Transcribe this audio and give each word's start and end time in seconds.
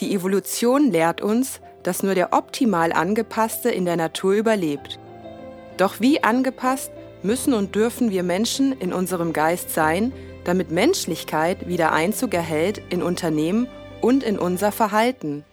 Die 0.00 0.14
Evolution 0.14 0.92
lehrt 0.92 1.20
uns, 1.20 1.60
dass 1.82 2.04
nur 2.04 2.14
der 2.14 2.32
optimal 2.32 2.92
angepasste 2.92 3.68
in 3.68 3.84
der 3.84 3.96
Natur 3.96 4.34
überlebt. 4.34 4.98
Doch 5.76 5.98
wie 5.98 6.22
angepasst 6.22 6.92
müssen 7.24 7.52
und 7.52 7.74
dürfen 7.74 8.10
wir 8.10 8.22
Menschen 8.22 8.72
in 8.72 8.92
unserem 8.92 9.32
Geist 9.32 9.70
sein, 9.70 10.12
damit 10.44 10.70
Menschlichkeit 10.70 11.66
wieder 11.66 11.92
Einzug 11.92 12.32
erhält 12.32 12.80
in 12.90 13.02
Unternehmen 13.02 13.66
und 14.00 14.22
in 14.22 14.38
unser 14.38 14.70
Verhalten? 14.70 15.44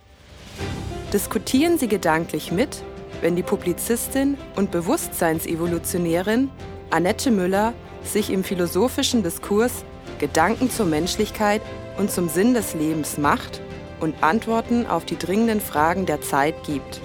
Diskutieren 1.11 1.79
Sie 1.79 1.87
gedanklich 1.87 2.51
mit, 2.51 2.83
wenn 3.21 3.35
die 3.35 3.43
Publizistin 3.43 4.37
und 4.55 4.69
Bewusstseinsevolutionärin 4.69 6.51
Annette 6.91 7.31
Müller 7.31 7.73
sich 8.03 8.29
im 8.29 8.43
philosophischen 8.43 9.23
Diskurs 9.23 9.83
Gedanken 10.19 10.69
zur 10.69 10.85
Menschlichkeit 10.85 11.61
und 11.97 12.11
zum 12.11 12.29
Sinn 12.29 12.53
des 12.53 12.75
Lebens 12.75 13.17
macht 13.17 13.61
und 14.05 14.23
Antworten 14.23 14.85
auf 14.85 15.03
die 15.03 15.17
dringenden 15.17 15.59
Fragen 15.59 16.05
der 16.05 16.21
Zeit 16.21 16.63
gibt. 16.63 17.01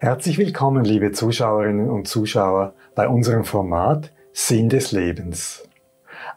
Herzlich 0.00 0.36
willkommen, 0.36 0.84
liebe 0.84 1.12
Zuschauerinnen 1.12 1.88
und 1.88 2.06
Zuschauer, 2.06 2.74
bei 2.94 3.08
unserem 3.08 3.44
Format 3.44 4.12
Sinn 4.34 4.68
des 4.68 4.92
Lebens. 4.92 5.66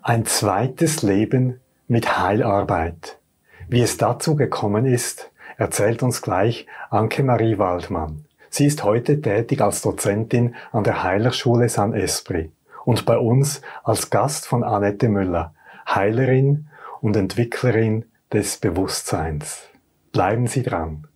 Ein 0.01 0.25
zweites 0.25 1.01
Leben 1.01 1.59
mit 1.89 2.17
Heilarbeit. 2.17 3.19
Wie 3.67 3.81
es 3.81 3.97
dazu 3.97 4.37
gekommen 4.37 4.85
ist, 4.85 5.31
erzählt 5.57 6.01
uns 6.01 6.21
gleich 6.21 6.65
Anke-Marie 6.91 7.57
Waldmann. 7.57 8.23
Sie 8.49 8.65
ist 8.65 8.85
heute 8.85 9.19
tätig 9.19 9.59
als 9.59 9.81
Dozentin 9.81 10.55
an 10.71 10.85
der 10.85 11.03
Heilerschule 11.03 11.67
San 11.67 11.93
Esprit 11.93 12.51
und 12.85 13.05
bei 13.05 13.17
uns 13.17 13.61
als 13.83 14.09
Gast 14.09 14.47
von 14.47 14.63
Annette 14.63 15.09
Müller, 15.09 15.53
Heilerin 15.87 16.67
und 17.01 17.15
Entwicklerin 17.15 18.05
des 18.33 18.57
Bewusstseins. 18.57 19.69
Bleiben 20.11 20.45
Sie 20.45 20.61
dran. 20.61 21.07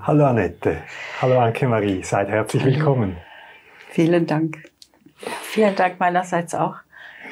Hallo 0.00 0.26
Annette, 0.26 0.82
hallo 1.22 1.38
Anke-Marie, 1.38 2.02
seid 2.02 2.28
herzlich 2.28 2.64
willkommen. 2.64 3.16
Vielen 3.88 4.26
Dank. 4.26 4.70
Vielen 5.42 5.76
Dank 5.76 6.00
meinerseits 6.00 6.54
auch. 6.54 6.76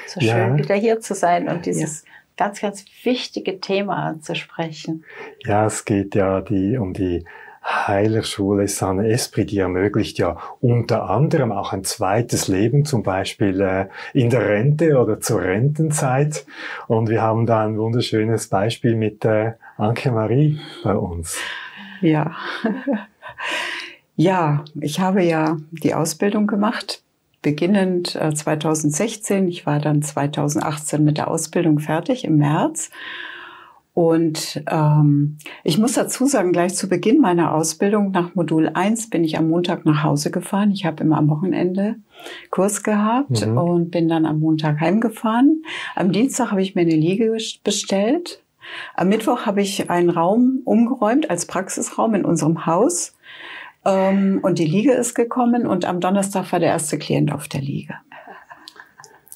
So 0.07 0.21
schön 0.21 0.29
ja. 0.29 0.57
wieder 0.57 0.75
hier 0.77 1.01
zu 1.01 1.15
sein 1.15 1.49
und 1.49 1.67
dieses 1.67 2.05
ja. 2.05 2.11
ganz, 2.37 2.61
ganz 2.61 2.85
wichtige 3.03 3.61
Thema 3.61 3.97
anzusprechen. 3.97 5.05
Ja, 5.45 5.67
es 5.67 5.85
geht 5.85 6.15
ja 6.15 6.41
die, 6.41 6.79
um 6.79 6.95
die 6.95 7.27
Heilerschule 7.63 8.67
San 8.69 8.99
Esprit, 9.05 9.51
die 9.51 9.59
ermöglicht 9.59 10.19
ja 10.19 10.37
unter 10.61 11.09
anderem 11.09 11.53
auch 11.53 11.73
ein 11.73 11.85
zweites 11.85 12.49
Leben, 12.49 12.85
zum 12.85 13.03
Beispiel 13.03 13.61
äh, 13.61 13.87
in 14.13 14.31
der 14.31 14.49
Rente 14.49 14.99
oder 14.99 15.21
zur 15.21 15.43
Rentenzeit. 15.43 16.45
Und 16.89 17.09
wir 17.09 17.23
haben 17.23 17.47
da 17.47 17.65
ein 17.65 17.79
wunderschönes 17.79 18.49
Beispiel 18.49 18.97
mit 18.97 19.25
äh, 19.25 19.53
Anke-Marie 19.77 20.61
bei 20.83 20.95
uns. 20.95 21.39
Ja. 22.01 22.35
ja, 24.17 24.65
ich 24.81 25.01
habe 25.01 25.23
ja 25.23 25.57
die 25.71 25.95
Ausbildung 25.95 26.49
gemacht, 26.49 27.03
beginnend 27.43 28.17
äh, 28.17 28.35
2016. 28.35 29.47
Ich 29.49 29.67
war 29.67 29.79
dann 29.79 30.03
2018 30.03 31.05
mit 31.05 31.19
der 31.19 31.29
Ausbildung 31.29 31.79
fertig 31.79 32.25
im 32.25 32.39
März 32.39 32.91
und 33.95 34.63
ähm, 34.71 35.37
ich 35.65 35.77
muss 35.77 35.93
dazu 35.93 36.25
sagen, 36.25 36.53
gleich 36.53 36.75
zu 36.75 36.89
Beginn 36.89 37.21
meiner 37.21 37.55
Ausbildung 37.55 38.11
nach 38.11 38.35
Modul 38.35 38.71
1 38.73 39.11
bin 39.11 39.23
ich 39.23 39.37
am 39.37 39.51
Montag 39.51 39.85
nach 39.85 40.03
Hause 40.03 40.31
gefahren. 40.31 40.71
Ich 40.71 40.87
habe 40.87 41.05
immer 41.05 41.19
am 41.19 41.29
Wochenende 41.29 41.97
Kurs 42.51 42.83
gehabt 42.83 43.47
mhm. 43.47 43.59
und 43.59 43.91
bin 43.91 44.09
dann 44.09 44.25
am 44.25 44.41
Montag 44.41 44.81
heimgefahren. 44.81 45.63
Am 45.95 46.11
Dienstag 46.11 46.51
habe 46.51 46.63
ich 46.63 46.75
mir 46.75 46.83
eine 46.83 46.97
Liege 46.97 47.37
bestellt. 47.65 48.43
Am 48.95 49.09
Mittwoch 49.09 49.45
habe 49.45 49.61
ich 49.61 49.91
einen 49.91 50.09
Raum 50.09 50.63
umgeräumt 50.65 51.29
als 51.29 51.45
Praxisraum 51.45 52.15
in 52.15 52.25
unserem 52.25 52.65
Haus. 52.65 53.15
Ähm, 53.85 54.41
und 54.43 54.59
die 54.59 54.65
Liege 54.65 54.93
ist 54.93 55.15
gekommen 55.15 55.67
und 55.67 55.85
am 55.85 56.01
Donnerstag 56.01 56.51
war 56.51 56.61
der 56.61 56.71
erste 56.71 56.97
Klient 56.97 57.31
auf 57.31 57.47
der 57.47 57.61
Liege. 57.61 57.95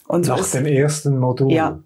Und 0.08 0.24
so 0.24 0.34
Nach 0.34 0.50
dem 0.50 0.64
ersten 0.64 1.18
Modul? 1.18 1.52
Ja, 1.52 1.80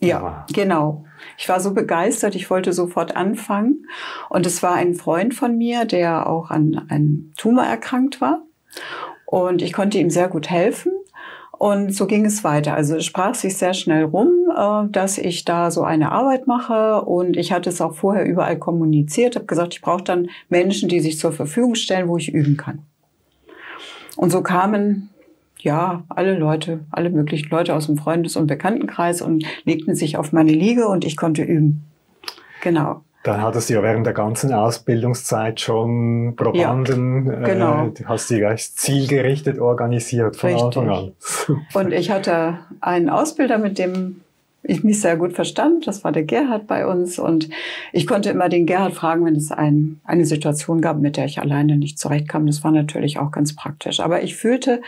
ja, 0.00 0.46
genau. 0.52 1.04
Ich 1.36 1.48
war 1.48 1.60
so 1.60 1.74
begeistert, 1.74 2.34
ich 2.34 2.50
wollte 2.50 2.72
sofort 2.72 3.16
anfangen. 3.16 3.86
Und 4.28 4.46
es 4.46 4.62
war 4.62 4.74
ein 4.74 4.94
Freund 4.94 5.34
von 5.34 5.56
mir, 5.56 5.84
der 5.84 6.28
auch 6.28 6.50
an 6.50 6.86
einem 6.88 7.32
Tumor 7.36 7.64
erkrankt 7.64 8.20
war. 8.20 8.42
Und 9.26 9.62
ich 9.62 9.72
konnte 9.72 9.98
ihm 9.98 10.10
sehr 10.10 10.28
gut 10.28 10.48
helfen. 10.48 10.92
Und 11.58 11.92
so 11.92 12.06
ging 12.06 12.24
es 12.24 12.44
weiter. 12.44 12.74
Also 12.74 12.96
es 12.96 13.04
sprach 13.04 13.34
sich 13.34 13.56
sehr 13.56 13.74
schnell 13.74 14.04
rum, 14.04 14.28
äh, 14.56 14.88
dass 14.90 15.18
ich 15.18 15.44
da 15.44 15.72
so 15.72 15.82
eine 15.82 16.12
Arbeit 16.12 16.46
mache. 16.46 17.02
Und 17.02 17.36
ich 17.36 17.52
hatte 17.52 17.68
es 17.68 17.80
auch 17.80 17.94
vorher 17.94 18.24
überall 18.24 18.58
kommuniziert, 18.58 19.34
habe 19.34 19.46
gesagt, 19.46 19.74
ich 19.74 19.82
brauche 19.82 20.04
dann 20.04 20.28
Menschen, 20.48 20.88
die 20.88 21.00
sich 21.00 21.18
zur 21.18 21.32
Verfügung 21.32 21.74
stellen, 21.74 22.08
wo 22.08 22.16
ich 22.16 22.32
üben 22.32 22.56
kann. 22.56 22.82
Und 24.16 24.30
so 24.30 24.42
kamen 24.42 25.10
ja, 25.60 26.04
alle 26.08 26.38
Leute, 26.38 26.80
alle 26.90 27.10
möglichen 27.10 27.50
Leute 27.50 27.74
aus 27.74 27.86
dem 27.86 27.96
Freundes- 27.96 28.36
und 28.36 28.46
Bekanntenkreis 28.46 29.22
und 29.22 29.44
legten 29.64 29.94
sich 29.94 30.16
auf 30.16 30.32
meine 30.32 30.52
Liege 30.52 30.88
und 30.88 31.04
ich 31.04 31.16
konnte 31.16 31.42
üben. 31.42 31.84
Genau. 32.62 33.02
Dann 33.24 33.42
hattest 33.42 33.68
du 33.68 33.74
ja 33.74 33.82
während 33.82 34.06
der 34.06 34.14
ganzen 34.14 34.54
Ausbildungszeit 34.54 35.60
schon 35.60 36.34
Probanden, 36.36 37.26
ja, 37.26 37.40
genau. 37.40 37.86
äh, 37.88 38.04
hast 38.06 38.30
die 38.30 38.38
gleich 38.38 38.72
zielgerichtet 38.72 39.58
organisiert 39.58 40.36
von 40.36 40.50
Richtig. 40.50 40.64
Anfang 40.64 40.90
an. 40.90 41.12
und 41.74 41.92
ich 41.92 42.10
hatte 42.10 42.60
einen 42.80 43.10
Ausbilder, 43.10 43.58
mit 43.58 43.78
dem 43.78 44.20
ich 44.62 44.84
mich 44.84 45.00
sehr 45.00 45.16
gut 45.16 45.32
verstand. 45.32 45.86
Das 45.86 46.04
war 46.04 46.12
der 46.12 46.24
Gerhard 46.24 46.66
bei 46.66 46.86
uns. 46.86 47.18
Und 47.18 47.48
ich 47.92 48.06
konnte 48.06 48.30
immer 48.30 48.48
den 48.48 48.66
Gerhard 48.66 48.94
fragen, 48.94 49.24
wenn 49.24 49.36
es 49.36 49.50
ein, 49.50 50.00
eine 50.04 50.24
Situation 50.24 50.80
gab, 50.80 50.98
mit 50.98 51.16
der 51.16 51.24
ich 51.24 51.40
alleine 51.40 51.76
nicht 51.76 51.98
zurechtkam. 51.98 52.46
Das 52.46 52.62
war 52.64 52.70
natürlich 52.70 53.18
auch 53.18 53.30
ganz 53.30 53.54
praktisch. 53.54 54.00
Aber 54.00 54.22
ich 54.22 54.36
fühlte, 54.36 54.82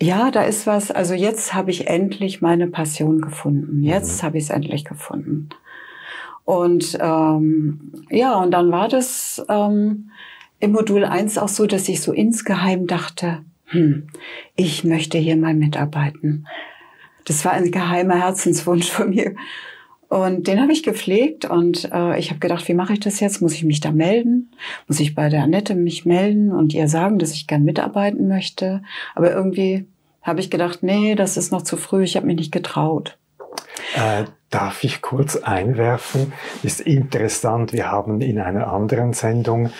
ja, 0.00 0.30
da 0.30 0.42
ist 0.42 0.66
was. 0.66 0.90
Also 0.90 1.14
jetzt 1.14 1.54
habe 1.54 1.70
ich 1.70 1.88
endlich 1.88 2.42
meine 2.42 2.66
Passion 2.68 3.20
gefunden. 3.20 3.82
Jetzt 3.82 4.22
mhm. 4.22 4.26
habe 4.26 4.38
ich 4.38 4.44
es 4.44 4.50
endlich 4.50 4.84
gefunden. 4.84 5.48
Und 6.44 6.96
ähm, 7.00 7.92
ja, 8.08 8.36
und 8.36 8.52
dann 8.52 8.70
war 8.70 8.88
das 8.88 9.44
ähm, 9.48 10.10
im 10.60 10.72
Modul 10.72 11.04
1 11.04 11.38
auch 11.38 11.48
so, 11.48 11.66
dass 11.66 11.88
ich 11.88 12.00
so 12.00 12.12
insgeheim 12.12 12.86
dachte, 12.86 13.44
hm, 13.66 14.06
ich 14.54 14.84
möchte 14.84 15.18
hier 15.18 15.36
mal 15.36 15.54
mitarbeiten. 15.54 16.46
Das 17.24 17.44
war 17.44 17.52
ein 17.52 17.72
geheimer 17.72 18.20
Herzenswunsch 18.20 18.88
von 18.90 19.10
mir. 19.10 19.34
Und 20.08 20.46
den 20.46 20.60
habe 20.60 20.72
ich 20.72 20.82
gepflegt 20.82 21.44
und 21.44 21.90
äh, 21.92 22.18
ich 22.18 22.30
habe 22.30 22.38
gedacht, 22.38 22.68
wie 22.68 22.74
mache 22.74 22.92
ich 22.92 23.00
das 23.00 23.18
jetzt? 23.18 23.42
Muss 23.42 23.54
ich 23.54 23.64
mich 23.64 23.80
da 23.80 23.90
melden? 23.90 24.52
Muss 24.86 25.00
ich 25.00 25.14
bei 25.14 25.28
der 25.28 25.42
Annette 25.42 25.74
mich 25.74 26.06
melden 26.06 26.52
und 26.52 26.72
ihr 26.74 26.88
sagen, 26.88 27.18
dass 27.18 27.32
ich 27.32 27.46
gern 27.46 27.64
mitarbeiten 27.64 28.28
möchte? 28.28 28.82
Aber 29.16 29.32
irgendwie 29.32 29.86
habe 30.22 30.40
ich 30.40 30.50
gedacht, 30.50 30.82
nee, 30.82 31.14
das 31.16 31.36
ist 31.36 31.50
noch 31.50 31.62
zu 31.62 31.76
früh, 31.76 32.04
ich 32.04 32.16
habe 32.16 32.26
mich 32.26 32.36
nicht 32.36 32.52
getraut. 32.52 33.18
Äh, 33.94 34.24
darf 34.50 34.84
ich 34.84 35.02
kurz 35.02 35.36
einwerfen? 35.36 36.32
Ist 36.62 36.80
interessant, 36.80 37.72
wir 37.72 37.90
haben 37.90 38.20
in 38.20 38.38
einer 38.38 38.72
anderen 38.72 39.12
Sendung 39.12 39.70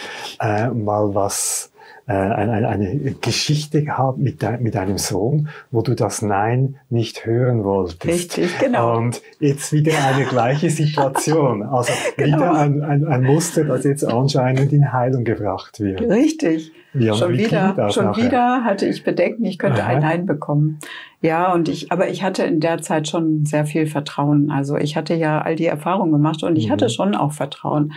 äh, 0.41 0.69
mal 0.69 1.15
was 1.15 1.73
äh, 2.09 2.13
eine, 2.13 2.69
eine 2.69 3.15
Geschichte 3.21 3.83
gehabt 3.83 4.19
mit, 4.19 4.41
de, 4.41 4.59
mit 4.59 4.77
deinem 4.77 4.97
Sohn, 4.97 5.49
wo 5.73 5.83
du 5.83 5.95
das 5.95 6.23
Nein 6.23 6.77
nicht 6.89 7.27
hören 7.27 7.65
wolltest. 7.65 8.07
Richtig, 8.07 8.59
genau. 8.61 8.97
Und 8.97 9.23
jetzt 9.41 9.73
wieder 9.73 9.93
eine 10.05 10.25
gleiche 10.25 10.71
Situation. 10.71 11.65
Also 11.77 11.93
genau. 12.17 12.37
wieder 12.37 12.55
ein, 12.55 12.83
ein, 12.83 13.05
ein 13.05 13.23
Muster, 13.23 13.65
das 13.65 13.85
jetzt 13.85 14.05
anscheinend 14.05 14.73
in 14.73 14.93
Heilung 14.93 15.25
gebracht 15.25 15.81
wird. 15.81 16.01
Richtig. 16.01 16.73
Ja, 16.95 17.15
schon 17.15 17.33
wieder, 17.33 17.91
schon 17.91 18.07
nachher? 18.07 18.25
wieder 18.25 18.65
hatte 18.65 18.87
ich 18.87 19.05
Bedenken, 19.05 19.45
ich 19.45 19.59
könnte 19.59 19.83
Aha. 19.83 19.89
ein 19.89 20.01
Nein 20.01 20.27
bekommen. 20.27 20.79
Ja, 21.21 21.53
und 21.53 21.69
ich, 21.69 21.93
aber 21.93 22.09
ich 22.09 22.23
hatte 22.23 22.45
in 22.45 22.61
der 22.61 22.81
Zeit 22.83 23.09
schon 23.09 23.45
sehr 23.45 23.67
viel 23.67 23.87
Vertrauen. 23.87 24.51
Also 24.51 24.77
ich 24.77 24.97
hatte 24.97 25.15
ja 25.15 25.41
all 25.43 25.57
die 25.57 25.67
Erfahrungen 25.67 26.13
gemacht 26.13 26.43
und 26.43 26.57
ich 26.57 26.69
mhm. 26.69 26.73
hatte 26.73 26.89
schon 26.89 27.15
auch 27.15 27.33
Vertrauen. 27.33 27.93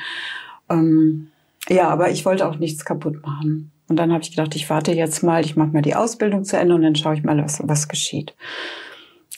Ähm, 0.69 1.27
ja, 1.69 1.89
aber 1.89 2.09
ich 2.09 2.25
wollte 2.25 2.47
auch 2.47 2.57
nichts 2.57 2.83
kaputt 2.83 3.21
machen. 3.23 3.71
Und 3.89 3.97
dann 3.97 4.13
habe 4.13 4.23
ich 4.23 4.29
gedacht, 4.29 4.55
ich 4.55 4.69
warte 4.69 4.93
jetzt 4.93 5.23
mal, 5.23 5.43
ich 5.43 5.55
mache 5.55 5.69
mal 5.69 5.81
die 5.81 5.95
Ausbildung 5.95 6.45
zu 6.45 6.57
Ende 6.57 6.75
und 6.75 6.83
dann 6.83 6.95
schaue 6.95 7.15
ich 7.15 7.23
mal, 7.23 7.43
was, 7.43 7.61
was 7.67 7.87
geschieht. 7.87 8.35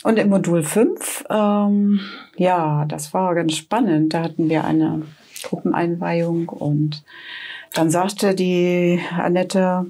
Und 0.04 0.18
im 0.18 0.30
Modul 0.30 0.64
5, 0.64 1.26
ähm, 1.30 2.02
ja, 2.36 2.86
das 2.86 3.14
war 3.14 3.34
ganz 3.34 3.56
spannend. 3.56 4.14
Da 4.14 4.24
hatten 4.24 4.50
wir 4.50 4.66
eine 4.66 5.04
Gruppeneinweihung 5.44 6.50
und 6.50 7.04
dann 7.74 7.90
sagte 7.90 8.36
die 8.36 9.00
Annette, 9.18 9.86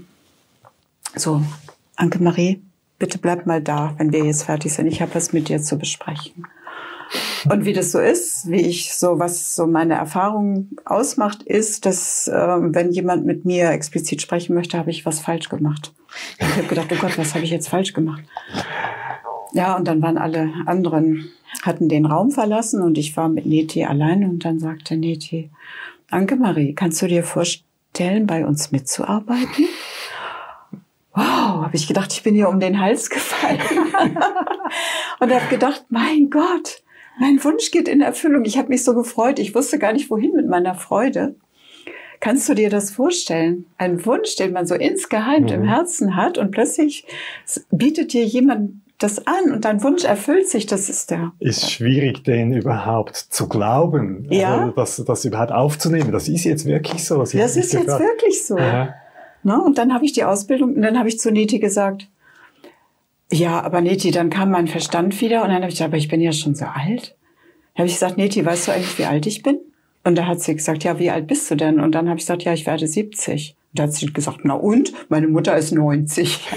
so, 1.16 1.42
Anke 1.96 2.22
Marie, 2.22 2.62
bitte 3.00 3.18
bleib 3.18 3.48
mal 3.48 3.62
da, 3.62 3.96
wenn 3.98 4.12
wir 4.12 4.24
jetzt 4.24 4.44
fertig 4.44 4.74
sind. 4.74 4.88
Ich 4.88 5.02
habe 5.02 5.16
was 5.16 5.34
mit 5.34 5.50
dir 5.50 5.62
zu 5.62 5.78
besprechen. 5.78 6.46
Und 7.50 7.66
wie 7.66 7.74
das 7.74 7.92
so 7.92 8.00
ist, 8.00 8.50
wie 8.50 8.62
ich 8.62 8.94
so, 8.94 9.20
was 9.20 9.56
so 9.56 9.68
meine 9.68 9.96
Erfahrung 9.96 10.70
ausmacht, 10.86 11.44
ist, 11.44 11.86
dass 11.86 12.28
äh, 12.28 12.34
wenn 12.34 12.92
jemand 12.92 13.26
mit 13.26 13.46
mir 13.46 13.72
explizit 13.72 14.22
sprechen 14.22 14.54
möchte, 14.54 14.78
habe 14.78 14.92
ich 14.92 15.06
was 15.06 15.20
falsch 15.20 15.50
gemacht. 15.50 15.94
Ich 16.40 16.58
habe 16.58 16.68
gedacht, 16.68 16.88
oh 16.92 17.00
Gott, 17.00 17.18
was 17.18 17.34
habe 17.34 17.44
ich 17.44 17.52
jetzt 17.52 17.70
falsch 17.70 17.94
gemacht? 17.94 18.24
Ja, 19.54 19.76
und 19.76 19.88
dann 19.88 20.02
waren 20.02 20.18
alle 20.18 20.52
anderen, 20.66 21.30
hatten 21.62 21.90
den 21.90 22.06
Raum 22.06 22.32
verlassen 22.32 22.82
und 22.82 22.98
ich 22.98 23.18
war 23.18 23.28
mit 23.28 23.46
Neti 23.46 23.84
allein 23.84 24.24
und 24.24 24.46
dann 24.46 24.60
sagte 24.60 24.96
Neti, 24.96 25.50
Anke 26.10 26.36
Marie, 26.36 26.74
kannst 26.74 27.02
du 27.02 27.08
dir 27.08 27.24
vorstellen, 27.24 28.28
bei 28.28 28.46
uns 28.46 28.72
mitzuarbeiten? 28.72 29.66
Wow, 31.14 31.66
habe 31.66 31.76
ich 31.76 31.88
gedacht, 31.88 32.14
ich 32.14 32.24
bin 32.24 32.36
hier 32.36 32.48
um 32.48 32.60
den 32.60 32.80
Hals 32.80 33.10
gefallen. 33.10 33.60
und 35.20 35.34
habe 35.34 35.48
gedacht, 35.50 35.86
mein 35.90 36.30
Gott, 36.30 36.81
mein 37.20 37.44
Wunsch 37.44 37.72
geht 37.72 37.88
in 37.88 38.02
Erfüllung. 38.02 38.46
Ich 38.46 38.58
habe 38.58 38.70
mich 38.70 38.84
so 38.84 38.94
gefreut. 38.94 39.40
Ich 39.40 39.54
wusste 39.54 39.80
gar 39.80 39.94
nicht, 39.94 40.10
wohin 40.10 40.34
mit 40.34 40.48
meiner 40.48 40.76
Freude. 40.76 41.36
Kannst 42.20 42.48
du 42.48 42.54
dir 42.54 42.70
das 42.70 42.92
vorstellen? 42.92 43.66
Ein 43.78 44.06
Wunsch, 44.06 44.36
den 44.36 44.54
man 44.54 44.68
so 44.68 44.76
insgeheim 44.76 45.44
mhm. 45.44 45.50
im 45.50 45.64
Herzen 45.64 46.16
hat 46.16 46.38
und 46.38 46.52
plötzlich 46.52 47.06
bietet 47.72 48.14
dir 48.14 48.24
jemand 48.24 48.82
das 49.00 49.26
an 49.26 49.52
und 49.52 49.66
dein 49.66 49.82
Wunsch 49.82 50.04
erfüllt 50.04 50.48
sich, 50.48 50.68
das 50.68 50.88
ist 50.88 51.10
der. 51.10 51.32
Ist 51.40 51.72
schwierig, 51.72 52.24
den 52.24 52.54
überhaupt 52.54 53.16
zu 53.16 53.50
glauben, 53.50 54.28
ja. 54.30 54.60
Also 54.60 54.72
das, 54.74 55.04
das 55.04 55.26
überhaupt 55.26 55.52
aufzunehmen. 55.52 56.12
Das 56.12 56.30
ist 56.30 56.44
jetzt 56.44 56.66
wirklich 56.66 57.04
so. 57.04 57.18
Das 57.18 57.34
ist 57.34 57.74
jetzt 57.74 57.74
gefragt. 57.74 58.00
wirklich 58.02 58.46
so. 58.46 58.58
Ja. 58.60 58.94
Na, 59.44 59.58
und 59.58 59.80
dann 59.80 59.94
habe 59.94 60.06
ich 60.06 60.14
die 60.14 60.24
Ausbildung 60.24 60.76
und 60.76 60.84
dann 60.84 61.00
habe 61.00 61.10
ich 61.10 61.20
zu 61.20 61.32
Neti 61.32 61.58
gesagt, 61.58 62.08
ja, 63.32 63.62
aber 63.62 63.82
Neti, 63.82 64.12
dann 64.12 64.30
kam 64.30 64.52
mein 64.52 64.68
Verstand 64.68 65.20
wieder 65.22 65.44
und 65.44 65.50
dann 65.50 65.58
habe 65.58 65.68
ich 65.68 65.76
gesagt, 65.76 65.90
aber 65.90 65.98
ich 65.98 66.08
bin 66.08 66.22
ja 66.22 66.34
schon 66.34 66.56
so 66.56 66.66
alt. 66.66 67.16
Dann 67.74 67.84
habe 67.84 67.88
ich 67.88 67.94
gesagt, 67.94 68.18
Neti, 68.18 68.46
weißt 68.46 68.68
du 68.68 68.74
eigentlich, 68.74 68.98
wie 68.98 69.06
alt 69.06 69.26
ich 69.26 69.42
bin? 69.44 69.60
Und 70.04 70.16
da 70.16 70.26
hat 70.26 70.42
sie 70.42 70.56
gesagt, 70.56 70.84
ja, 70.84 71.00
wie 71.00 71.12
alt 71.12 71.28
bist 71.28 71.50
du 71.50 71.56
denn? 71.56 71.80
Und 71.80 71.94
dann 71.94 72.10
habe 72.10 72.18
ich 72.18 72.26
gesagt, 72.26 72.44
ja, 72.44 72.54
ich 72.54 72.66
werde 72.66 72.88
70. 72.88 73.56
Und 73.72 73.80
da 73.80 73.84
hat 73.84 73.94
sie 73.94 74.12
gesagt, 74.12 74.40
na 74.44 74.56
und? 74.56 74.92
Meine 75.10 75.28
Mutter 75.28 75.56
ist 75.56 75.72
90. 75.72 76.40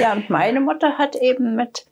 ja, 0.00 0.12
und 0.12 0.30
meine 0.30 0.60
Mutter 0.60 0.96
hat 0.96 1.16
eben 1.16 1.56
mit 1.56 1.86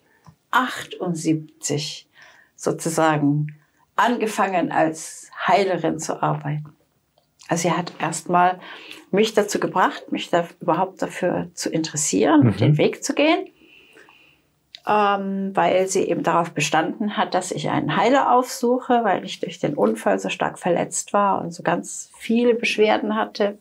78 0.52 2.08
sozusagen 2.56 3.56
angefangen 3.96 4.70
als 4.72 5.30
Heilerin 5.46 5.98
zu 5.98 6.22
arbeiten. 6.22 6.72
Also 7.50 7.68
sie 7.68 7.72
hat 7.72 7.92
erstmal 7.98 8.60
mich 9.10 9.34
dazu 9.34 9.58
gebracht, 9.58 10.12
mich 10.12 10.30
da 10.30 10.46
überhaupt 10.60 11.02
dafür 11.02 11.48
zu 11.54 11.68
interessieren, 11.68 12.44
mhm. 12.44 12.56
den 12.56 12.78
Weg 12.78 13.02
zu 13.02 13.12
gehen, 13.12 13.48
ähm, 14.86 15.50
weil 15.54 15.88
sie 15.88 16.08
eben 16.08 16.22
darauf 16.22 16.52
bestanden 16.52 17.16
hat, 17.16 17.34
dass 17.34 17.50
ich 17.50 17.68
einen 17.68 17.96
Heiler 17.96 18.32
aufsuche, 18.32 19.00
weil 19.02 19.24
ich 19.24 19.40
durch 19.40 19.58
den 19.58 19.74
Unfall 19.74 20.20
so 20.20 20.28
stark 20.28 20.60
verletzt 20.60 21.12
war 21.12 21.42
und 21.42 21.52
so 21.52 21.64
ganz 21.64 22.12
viele 22.16 22.54
Beschwerden 22.54 23.16
hatte. 23.16 23.58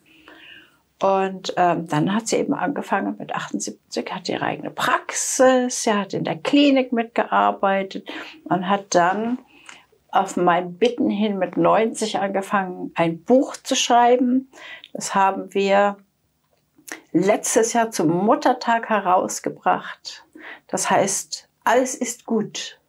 Und 1.01 1.53
ähm, 1.57 1.87
dann 1.87 2.13
hat 2.13 2.27
sie 2.27 2.35
eben 2.35 2.53
angefangen 2.53 3.15
mit 3.17 3.33
78, 3.33 4.13
hat 4.13 4.29
ihre 4.29 4.45
eigene 4.45 4.69
Praxis, 4.69 5.83
sie 5.83 5.93
hat 5.93 6.13
in 6.13 6.25
der 6.25 6.37
Klinik 6.37 6.93
mitgearbeitet 6.93 8.07
und 8.43 8.69
hat 8.69 8.93
dann 8.93 9.39
auf 10.11 10.37
mein 10.37 10.77
Bitten 10.77 11.09
hin 11.09 11.37
mit 11.37 11.57
90 11.57 12.19
angefangen, 12.19 12.91
ein 12.95 13.23
Buch 13.23 13.55
zu 13.57 13.75
schreiben. 13.75 14.49
Das 14.93 15.15
haben 15.15 15.53
wir 15.53 15.97
letztes 17.11 17.73
Jahr 17.73 17.91
zum 17.91 18.09
Muttertag 18.09 18.89
herausgebracht. 18.89 20.25
Das 20.67 20.89
heißt, 20.89 21.47
alles 21.63 21.95
ist 21.95 22.25
gut. 22.25 22.79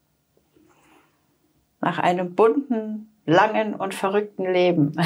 Nach 1.81 1.99
einem 1.99 2.34
bunten, 2.34 3.12
langen 3.26 3.75
und 3.75 3.94
verrückten 3.94 4.50
Leben. 4.50 4.93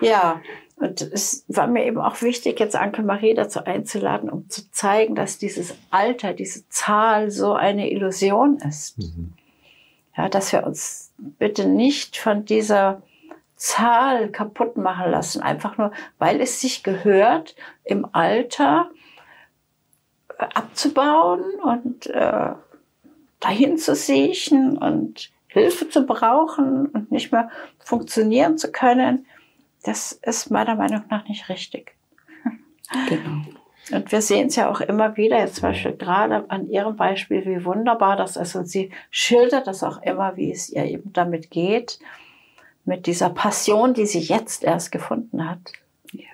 ja, 0.00 0.40
und 0.76 1.00
es 1.00 1.44
war 1.48 1.66
mir 1.66 1.86
eben 1.86 1.98
auch 1.98 2.20
wichtig, 2.20 2.60
jetzt 2.60 2.76
Anke 2.76 3.02
Marie 3.02 3.34
dazu 3.34 3.64
einzuladen, 3.64 4.28
um 4.28 4.50
zu 4.50 4.70
zeigen, 4.70 5.14
dass 5.14 5.38
dieses 5.38 5.74
Alter, 5.90 6.34
diese 6.34 6.68
Zahl 6.68 7.30
so 7.30 7.54
eine 7.54 7.90
Illusion 7.90 8.58
ist. 8.58 8.98
Mhm. 8.98 9.32
Ja, 10.16 10.28
dass 10.28 10.52
wir 10.52 10.64
uns 10.64 11.12
bitte 11.16 11.66
nicht 11.66 12.16
von 12.16 12.44
dieser 12.44 13.02
Zahl 13.56 14.30
kaputt 14.30 14.76
machen 14.76 15.10
lassen, 15.10 15.42
einfach 15.42 15.76
nur, 15.78 15.92
weil 16.18 16.40
es 16.40 16.60
sich 16.60 16.82
gehört, 16.82 17.56
im 17.84 18.06
Alter 18.12 18.90
äh, 20.38 20.44
abzubauen 20.54 21.42
und 21.62 22.06
äh, 22.06 22.52
dahin 23.40 23.78
zu 23.78 23.94
siechen 23.94 24.78
und 24.78 25.30
Hilfe 25.48 25.88
zu 25.88 26.04
brauchen 26.04 26.86
und 26.86 27.12
nicht 27.12 27.30
mehr 27.30 27.48
funktionieren 27.78 28.58
zu 28.58 28.72
können, 28.72 29.26
das 29.84 30.12
ist 30.12 30.50
meiner 30.50 30.74
Meinung 30.74 31.04
nach 31.10 31.28
nicht 31.28 31.48
richtig. 31.48 31.94
Genau. 33.08 33.42
Und 33.92 34.10
wir 34.12 34.22
sehen 34.22 34.46
es 34.46 34.56
ja 34.56 34.70
auch 34.70 34.80
immer 34.80 35.16
wieder, 35.16 35.38
jetzt 35.38 35.56
zum 35.56 35.68
Beispiel 35.68 35.92
gerade 35.92 36.48
an 36.48 36.68
Ihrem 36.68 36.96
Beispiel, 36.96 37.44
wie 37.44 37.64
wunderbar 37.64 38.16
das 38.16 38.36
ist. 38.36 38.56
Und 38.56 38.66
sie 38.66 38.90
schildert 39.10 39.66
das 39.66 39.82
auch 39.82 40.00
immer, 40.02 40.36
wie 40.36 40.50
es 40.50 40.70
ihr 40.70 40.84
eben 40.84 41.12
damit 41.12 41.50
geht, 41.50 41.98
mit 42.86 43.06
dieser 43.06 43.30
Passion, 43.30 43.92
die 43.92 44.06
sie 44.06 44.20
jetzt 44.20 44.64
erst 44.64 44.90
gefunden 44.90 45.48
hat. 45.48 45.58
Ja, 46.12 46.24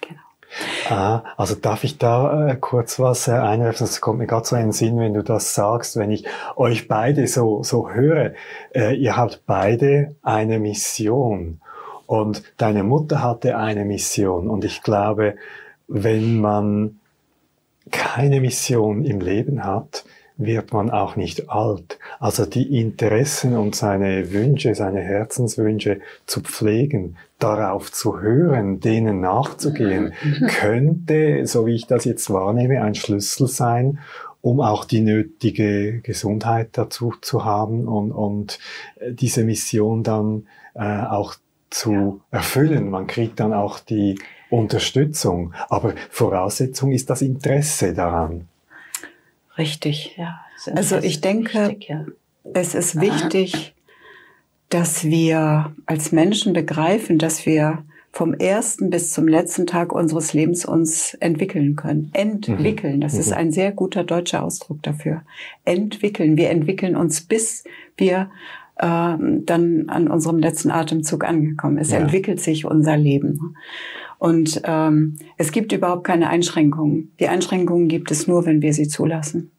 genau. 0.00 0.94
Ah, 0.96 1.24
also 1.36 1.56
darf 1.56 1.82
ich 1.82 1.98
da 1.98 2.48
äh, 2.48 2.56
kurz 2.56 3.00
was 3.00 3.26
äh, 3.26 3.32
einwerfen? 3.32 3.86
Das 3.86 4.00
kommt 4.00 4.20
mir 4.20 4.26
gerade 4.26 4.46
so 4.46 4.54
in 4.54 4.62
den 4.62 4.72
Sinn, 4.72 4.98
wenn 4.98 5.14
du 5.14 5.22
das 5.22 5.54
sagst, 5.54 5.96
wenn 5.96 6.12
ich 6.12 6.26
euch 6.54 6.86
beide 6.86 7.26
so, 7.26 7.64
so 7.64 7.90
höre. 7.90 8.34
Äh, 8.72 8.94
ihr 8.94 9.16
habt 9.16 9.42
beide 9.46 10.14
eine 10.22 10.60
Mission. 10.60 11.60
Und 12.06 12.42
deine 12.58 12.84
Mutter 12.84 13.22
hatte 13.22 13.56
eine 13.56 13.84
Mission. 13.84 14.48
Und 14.48 14.64
ich 14.64 14.82
glaube, 14.82 15.36
wenn 15.88 16.40
man 16.40 17.00
keine 17.90 18.40
Mission 18.40 19.04
im 19.04 19.20
Leben 19.20 19.64
hat, 19.64 20.04
wird 20.36 20.72
man 20.72 20.90
auch 20.90 21.14
nicht 21.14 21.48
alt. 21.48 21.98
Also 22.18 22.44
die 22.44 22.80
Interessen 22.80 23.56
und 23.56 23.76
seine 23.76 24.32
Wünsche, 24.32 24.74
seine 24.74 25.00
Herzenswünsche 25.00 26.00
zu 26.26 26.40
pflegen, 26.40 27.16
darauf 27.38 27.92
zu 27.92 28.20
hören, 28.20 28.80
denen 28.80 29.20
nachzugehen, 29.20 30.12
könnte, 30.48 31.46
so 31.46 31.66
wie 31.66 31.74
ich 31.74 31.86
das 31.86 32.04
jetzt 32.04 32.30
wahrnehme, 32.30 32.82
ein 32.82 32.96
Schlüssel 32.96 33.46
sein, 33.46 34.00
um 34.40 34.60
auch 34.60 34.84
die 34.84 35.00
nötige 35.00 36.00
Gesundheit 36.00 36.70
dazu 36.72 37.14
zu 37.20 37.44
haben 37.44 37.86
und, 37.86 38.10
und 38.10 38.58
diese 39.08 39.44
Mission 39.44 40.02
dann 40.02 40.46
äh, 40.74 41.02
auch 41.02 41.36
zu 41.74 42.20
erfüllen. 42.30 42.88
Man 42.88 43.06
kriegt 43.06 43.40
dann 43.40 43.52
auch 43.52 43.80
die 43.80 44.18
Unterstützung. 44.48 45.52
Aber 45.68 45.94
Voraussetzung 46.10 46.92
ist 46.92 47.10
das 47.10 47.20
Interesse 47.20 47.94
daran. 47.94 48.48
Richtig, 49.58 50.14
ja. 50.16 50.40
Also 50.74 50.98
ich 50.98 51.20
denke, 51.20 51.68
wichtig, 51.68 51.88
ja. 51.88 52.06
es 52.54 52.74
ist 52.74 53.00
wichtig, 53.00 53.74
dass 54.68 55.04
wir 55.04 55.74
als 55.86 56.12
Menschen 56.12 56.52
begreifen, 56.52 57.18
dass 57.18 57.44
wir 57.44 57.84
vom 58.12 58.34
ersten 58.34 58.90
bis 58.90 59.12
zum 59.12 59.26
letzten 59.26 59.66
Tag 59.66 59.92
unseres 59.92 60.32
Lebens 60.32 60.64
uns 60.64 61.14
entwickeln 61.14 61.74
können. 61.74 62.10
Entwickeln, 62.12 63.00
das 63.00 63.14
ist 63.14 63.30
mhm. 63.30 63.36
ein 63.36 63.52
sehr 63.52 63.72
guter 63.72 64.04
deutscher 64.04 64.44
Ausdruck 64.44 64.80
dafür. 64.84 65.22
Entwickeln. 65.64 66.36
Wir 66.36 66.50
entwickeln 66.50 66.94
uns, 66.94 67.22
bis 67.22 67.64
wir 67.96 68.30
dann 68.76 69.84
an 69.88 70.08
unserem 70.08 70.38
letzten 70.38 70.70
Atemzug 70.70 71.24
angekommen 71.24 71.78
ist. 71.78 71.92
Ja. 71.92 71.98
Entwickelt 71.98 72.40
sich 72.40 72.64
unser 72.64 72.96
Leben. 72.96 73.54
Und 74.18 74.62
ähm, 74.64 75.16
es 75.36 75.52
gibt 75.52 75.72
überhaupt 75.72 76.04
keine 76.04 76.28
Einschränkungen. 76.28 77.12
Die 77.20 77.28
Einschränkungen 77.28 77.88
gibt 77.88 78.10
es 78.10 78.26
nur, 78.26 78.46
wenn 78.46 78.62
wir 78.62 78.72
sie 78.72 78.88
zulassen. 78.88 79.50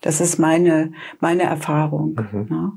Das 0.00 0.20
ist 0.20 0.38
meine, 0.38 0.92
meine 1.18 1.42
Erfahrung. 1.42 2.20
Mhm. 2.32 2.46
Ja. 2.50 2.72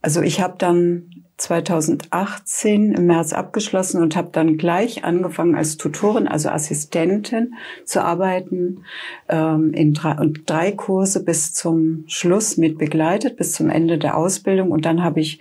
Also 0.00 0.20
ich 0.20 0.40
habe 0.40 0.54
dann 0.58 1.21
2018 1.36 2.92
im 2.92 3.06
März 3.06 3.32
abgeschlossen 3.32 4.00
und 4.00 4.16
habe 4.16 4.30
dann 4.32 4.58
gleich 4.58 5.04
angefangen 5.04 5.54
als 5.54 5.76
Tutorin, 5.76 6.28
also 6.28 6.48
Assistentin 6.50 7.54
zu 7.84 8.04
arbeiten 8.04 8.84
ähm, 9.28 9.72
in 9.72 9.94
drei, 9.94 10.16
und 10.18 10.48
drei 10.48 10.72
Kurse 10.72 11.24
bis 11.24 11.52
zum 11.52 12.04
Schluss 12.06 12.56
mit 12.56 12.78
begleitet, 12.78 13.36
bis 13.36 13.52
zum 13.52 13.70
Ende 13.70 13.98
der 13.98 14.16
Ausbildung. 14.16 14.70
Und 14.70 14.84
dann 14.84 15.02
habe 15.02 15.20
ich 15.20 15.40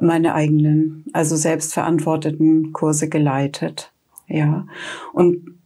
meine 0.00 0.34
eigenen, 0.34 1.04
also 1.12 1.36
selbstverantworteten 1.36 2.72
Kurse 2.72 3.08
geleitet. 3.08 3.90
Ja. 4.28 4.66
Und 5.12 5.57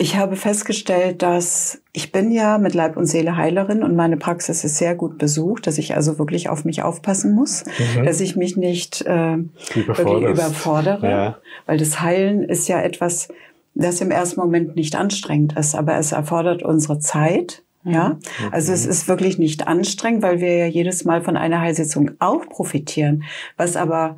ich 0.00 0.16
habe 0.16 0.34
festgestellt, 0.34 1.20
dass 1.20 1.82
ich 1.92 2.10
bin 2.10 2.30
ja 2.30 2.56
mit 2.56 2.72
Leib 2.72 2.96
und 2.96 3.04
Seele 3.04 3.36
Heilerin 3.36 3.82
und 3.82 3.94
meine 3.96 4.16
Praxis 4.16 4.64
ist 4.64 4.78
sehr 4.78 4.94
gut 4.94 5.18
besucht, 5.18 5.66
dass 5.66 5.76
ich 5.76 5.94
also 5.94 6.18
wirklich 6.18 6.48
auf 6.48 6.64
mich 6.64 6.82
aufpassen 6.82 7.34
muss, 7.34 7.64
mhm. 7.96 8.04
dass 8.06 8.22
ich 8.22 8.34
mich 8.34 8.56
nicht 8.56 9.02
äh, 9.02 9.36
wirklich 9.74 10.22
überfordere, 10.22 11.10
ja. 11.10 11.38
weil 11.66 11.76
das 11.76 12.00
Heilen 12.00 12.44
ist 12.44 12.66
ja 12.66 12.80
etwas, 12.80 13.28
das 13.74 14.00
im 14.00 14.10
ersten 14.10 14.40
Moment 14.40 14.74
nicht 14.74 14.96
anstrengend 14.96 15.52
ist, 15.58 15.74
aber 15.74 15.98
es 15.98 16.12
erfordert 16.12 16.62
unsere 16.62 16.98
Zeit 16.98 17.62
Ja, 17.84 18.18
also 18.52 18.72
es 18.72 18.86
ist 18.86 19.06
wirklich 19.06 19.38
nicht 19.38 19.68
anstrengend, 19.68 20.22
weil 20.22 20.40
wir 20.40 20.56
ja 20.56 20.66
jedes 20.66 21.04
Mal 21.04 21.20
von 21.20 21.36
einer 21.36 21.60
Heilsitzung 21.60 22.12
auch 22.20 22.48
profitieren. 22.48 23.24
Was 23.58 23.76
aber 23.76 24.16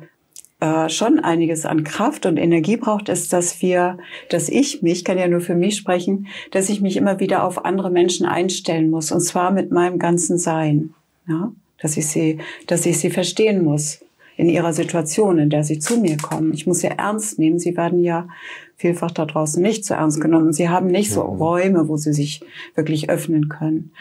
äh, 0.63 0.87
schon 0.87 1.19
einiges 1.19 1.65
an 1.65 1.83
Kraft 1.83 2.25
und 2.25 2.37
Energie 2.37 2.77
braucht, 2.77 3.09
ist, 3.09 3.33
dass 3.33 3.61
wir, 3.61 3.97
dass 4.29 4.47
ich 4.47 4.81
mich, 4.81 5.03
kann 5.03 5.17
ja 5.17 5.27
nur 5.27 5.41
für 5.41 5.55
mich 5.55 5.75
sprechen, 5.75 6.27
dass 6.51 6.69
ich 6.69 6.79
mich 6.79 6.95
immer 6.95 7.19
wieder 7.19 7.43
auf 7.43 7.65
andere 7.65 7.89
Menschen 7.89 8.25
einstellen 8.25 8.89
muss 8.89 9.11
und 9.11 9.19
zwar 9.19 9.51
mit 9.51 9.71
meinem 9.71 9.99
ganzen 9.99 10.37
Sein. 10.37 10.93
Ja, 11.27 11.51
dass 11.81 11.97
ich 11.97 12.07
sie, 12.07 12.39
dass 12.65 12.85
ich 12.85 12.97
sie 12.97 13.09
verstehen 13.09 13.61
muss 13.65 14.05
in 14.37 14.47
ihrer 14.47 14.71
Situation, 14.71 15.37
in 15.37 15.49
der 15.49 15.65
sie 15.65 15.79
zu 15.79 15.97
mir 15.97 16.15
kommen. 16.15 16.53
Ich 16.53 16.65
muss 16.65 16.79
sie 16.79 16.87
ernst 16.87 17.39
nehmen. 17.39 17.59
Sie 17.59 17.75
werden 17.75 18.01
ja 18.01 18.29
vielfach 18.77 19.11
da 19.11 19.25
draußen 19.25 19.61
nicht 19.61 19.83
so 19.83 19.95
ernst 19.95 20.21
genommen. 20.21 20.53
Sie 20.53 20.69
haben 20.69 20.87
nicht 20.87 21.11
so 21.11 21.23
Räume, 21.23 21.89
wo 21.89 21.97
sie 21.97 22.13
sich 22.13 22.41
wirklich 22.73 23.09
öffnen 23.09 23.49
können. 23.49 23.91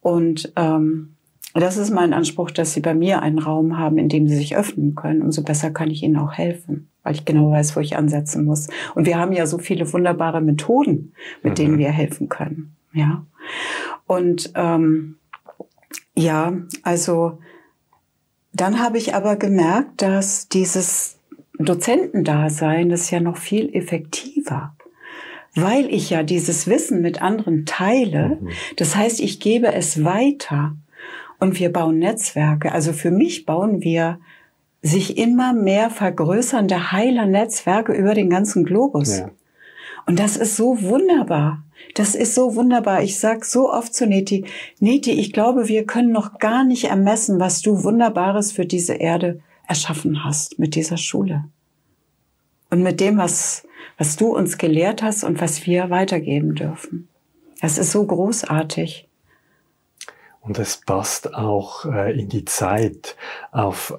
Und 0.00 0.52
ähm, 0.56 1.10
das 1.54 1.76
ist 1.76 1.90
mein 1.90 2.12
Anspruch, 2.12 2.50
dass 2.50 2.74
sie 2.74 2.80
bei 2.80 2.94
mir 2.94 3.22
einen 3.22 3.38
Raum 3.38 3.78
haben, 3.78 3.98
in 3.98 4.08
dem 4.08 4.28
sie 4.28 4.36
sich 4.36 4.56
öffnen 4.56 4.94
können. 4.94 5.22
Umso 5.22 5.42
besser 5.42 5.70
kann 5.70 5.90
ich 5.90 6.02
ihnen 6.02 6.16
auch 6.16 6.32
helfen, 6.32 6.88
weil 7.02 7.14
ich 7.14 7.24
genau 7.24 7.50
weiß, 7.50 7.74
wo 7.74 7.80
ich 7.80 7.96
ansetzen 7.96 8.44
muss. 8.44 8.68
Und 8.94 9.06
wir 9.06 9.18
haben 9.18 9.32
ja 9.32 9.46
so 9.46 9.58
viele 9.58 9.90
wunderbare 9.92 10.40
Methoden, 10.40 11.12
mit 11.42 11.52
mhm. 11.52 11.56
denen 11.56 11.78
wir 11.78 11.90
helfen 11.90 12.28
können. 12.28 12.76
Ja. 12.92 13.24
Und 14.06 14.52
ähm, 14.54 15.16
ja, 16.14 16.52
also 16.82 17.38
dann 18.52 18.80
habe 18.82 18.98
ich 18.98 19.14
aber 19.14 19.36
gemerkt, 19.36 20.02
dass 20.02 20.48
dieses 20.48 21.18
Dozentendasein 21.58 22.90
ist 22.90 23.10
ja 23.10 23.20
noch 23.20 23.36
viel 23.36 23.74
effektiver, 23.74 24.74
weil 25.54 25.92
ich 25.92 26.10
ja 26.10 26.22
dieses 26.22 26.66
Wissen 26.66 27.00
mit 27.00 27.22
anderen 27.22 27.66
teile. 27.66 28.38
Mhm. 28.40 28.48
Das 28.76 28.96
heißt, 28.96 29.20
ich 29.20 29.40
gebe 29.40 29.72
es 29.72 30.04
weiter 30.04 30.76
und 31.40 31.58
wir 31.58 31.72
bauen 31.72 31.98
Netzwerke. 31.98 32.72
Also 32.72 32.92
für 32.92 33.10
mich 33.10 33.46
bauen 33.46 33.82
wir 33.82 34.18
sich 34.82 35.18
immer 35.18 35.52
mehr 35.52 35.90
vergrößernde 35.90 36.92
Heilernetzwerke 36.92 37.92
über 37.92 38.14
den 38.14 38.30
ganzen 38.30 38.64
Globus. 38.64 39.18
Ja. 39.18 39.30
Und 40.06 40.18
das 40.18 40.36
ist 40.36 40.56
so 40.56 40.80
wunderbar. 40.82 41.64
Das 41.94 42.14
ist 42.14 42.34
so 42.34 42.54
wunderbar. 42.54 43.02
Ich 43.02 43.18
sag 43.18 43.44
so 43.44 43.70
oft 43.72 43.94
zu 43.94 44.06
Neti, 44.06 44.44
Neti, 44.80 45.12
ich 45.12 45.32
glaube, 45.32 45.68
wir 45.68 45.84
können 45.84 46.12
noch 46.12 46.38
gar 46.38 46.64
nicht 46.64 46.84
ermessen, 46.84 47.40
was 47.40 47.60
du 47.60 47.82
Wunderbares 47.84 48.52
für 48.52 48.66
diese 48.66 48.94
Erde 48.94 49.40
erschaffen 49.66 50.24
hast 50.24 50.58
mit 50.58 50.74
dieser 50.74 50.96
Schule. 50.96 51.44
Und 52.70 52.82
mit 52.82 53.00
dem, 53.00 53.18
was, 53.18 53.66
was 53.96 54.16
du 54.16 54.34
uns 54.34 54.58
gelehrt 54.58 55.02
hast 55.02 55.24
und 55.24 55.40
was 55.40 55.66
wir 55.66 55.90
weitergeben 55.90 56.54
dürfen. 56.54 57.08
Das 57.60 57.78
ist 57.78 57.92
so 57.92 58.04
großartig. 58.04 59.07
Und 60.40 60.58
es 60.58 60.80
passt 60.80 61.34
auch 61.34 61.84
äh, 61.84 62.18
in 62.18 62.28
die 62.28 62.44
Zeit 62.44 63.16
auf 63.50 63.98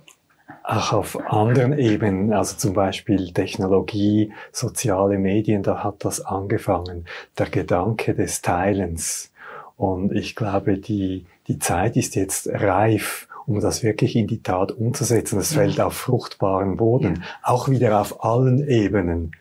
auch 0.64 0.94
auf 0.94 1.32
anderen 1.32 1.78
Ebenen, 1.78 2.32
also 2.32 2.56
zum 2.56 2.74
Beispiel 2.74 3.32
Technologie, 3.34 4.32
soziale 4.52 5.18
Medien, 5.18 5.64
da 5.64 5.84
hat 5.84 6.06
das 6.06 6.22
angefangen. 6.22 7.06
Der 7.40 7.48
Gedanke 7.50 8.14
des 8.14 8.42
Teilens. 8.42 9.32
Und 9.78 10.12
ich 10.12 10.36
glaube, 10.36 10.78
die, 10.78 11.26
die 11.48 11.58
Zeit 11.58 11.98
ist 11.98 12.16
jetzt 12.16 12.48
reif, 12.48 13.28
um 13.48 13.60
das 13.62 13.82
wirklich 13.82 14.16
in 14.16 14.28
die 14.28 14.44
Tat 14.44 14.72
umzusetzen. 14.72 15.40
Es 15.40 15.54
fällt 15.54 15.82
auf 15.82 15.94
fruchtbaren 15.94 16.78
Boden, 16.78 17.16
ja. 17.16 17.22
auch 17.42 17.68
wieder 17.70 18.00
auf 18.00 18.24
allen 18.24 18.68
Ebenen 18.68 19.32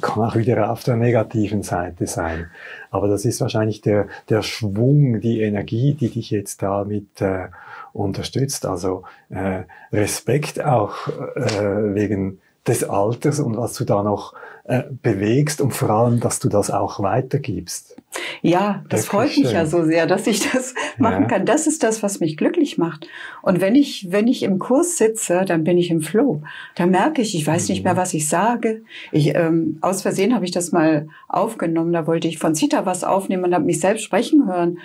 kann 0.00 0.22
auch 0.22 0.36
wieder 0.36 0.70
auf 0.70 0.84
der 0.84 0.96
negativen 0.96 1.62
Seite 1.62 2.06
sein. 2.06 2.50
Aber 2.90 3.08
das 3.08 3.24
ist 3.24 3.40
wahrscheinlich 3.40 3.80
der, 3.80 4.06
der 4.28 4.42
Schwung, 4.42 5.20
die 5.20 5.40
Energie, 5.40 5.94
die 5.94 6.10
dich 6.10 6.30
jetzt 6.30 6.62
damit 6.62 7.20
äh, 7.20 7.48
unterstützt. 7.92 8.66
Also 8.66 9.04
äh, 9.30 9.62
Respekt 9.92 10.62
auch 10.62 11.08
äh, 11.08 11.94
wegen 11.94 12.40
des 12.68 12.84
Alters 12.84 13.40
und 13.40 13.56
was 13.56 13.74
du 13.74 13.84
da 13.84 14.02
noch 14.02 14.34
äh, 14.64 14.82
bewegst 15.02 15.62
und 15.62 15.72
vor 15.72 15.88
allem, 15.88 16.20
dass 16.20 16.40
du 16.40 16.50
das 16.50 16.70
auch 16.70 17.00
weitergibst. 17.00 17.96
Ja, 18.42 18.84
das 18.90 19.00
Wirklich 19.00 19.10
freut 19.10 19.36
mich 19.38 19.46
schön. 19.46 19.54
ja 19.54 19.66
so 19.66 19.84
sehr, 19.84 20.06
dass 20.06 20.26
ich 20.26 20.50
das 20.52 20.74
machen 20.98 21.22
ja. 21.22 21.28
kann. 21.28 21.46
Das 21.46 21.66
ist 21.66 21.82
das, 21.82 22.02
was 22.02 22.20
mich 22.20 22.36
glücklich 22.36 22.76
macht. 22.76 23.08
Und 23.40 23.62
wenn 23.62 23.74
ich, 23.74 24.08
wenn 24.10 24.26
ich 24.26 24.42
im 24.42 24.58
Kurs 24.58 24.98
sitze, 24.98 25.46
dann 25.46 25.64
bin 25.64 25.78
ich 25.78 25.90
im 25.90 26.02
Flow. 26.02 26.42
Da 26.74 26.84
merke 26.84 27.22
ich, 27.22 27.34
ich 27.34 27.46
weiß 27.46 27.70
nicht 27.70 27.82
mehr, 27.82 27.94
mhm. 27.94 27.98
was 27.98 28.12
ich 28.12 28.28
sage. 28.28 28.82
Ich, 29.10 29.34
ähm, 29.34 29.78
aus 29.80 30.02
Versehen 30.02 30.34
habe 30.34 30.44
ich 30.44 30.50
das 30.50 30.70
mal 30.70 31.08
aufgenommen. 31.28 31.94
Da 31.94 32.06
wollte 32.06 32.28
ich 32.28 32.38
von 32.38 32.54
Zita 32.54 32.84
was 32.84 33.04
aufnehmen 33.04 33.44
und 33.44 33.54
habe 33.54 33.64
mich 33.64 33.80
selbst 33.80 34.04
sprechen 34.04 34.46
hören, 34.46 34.78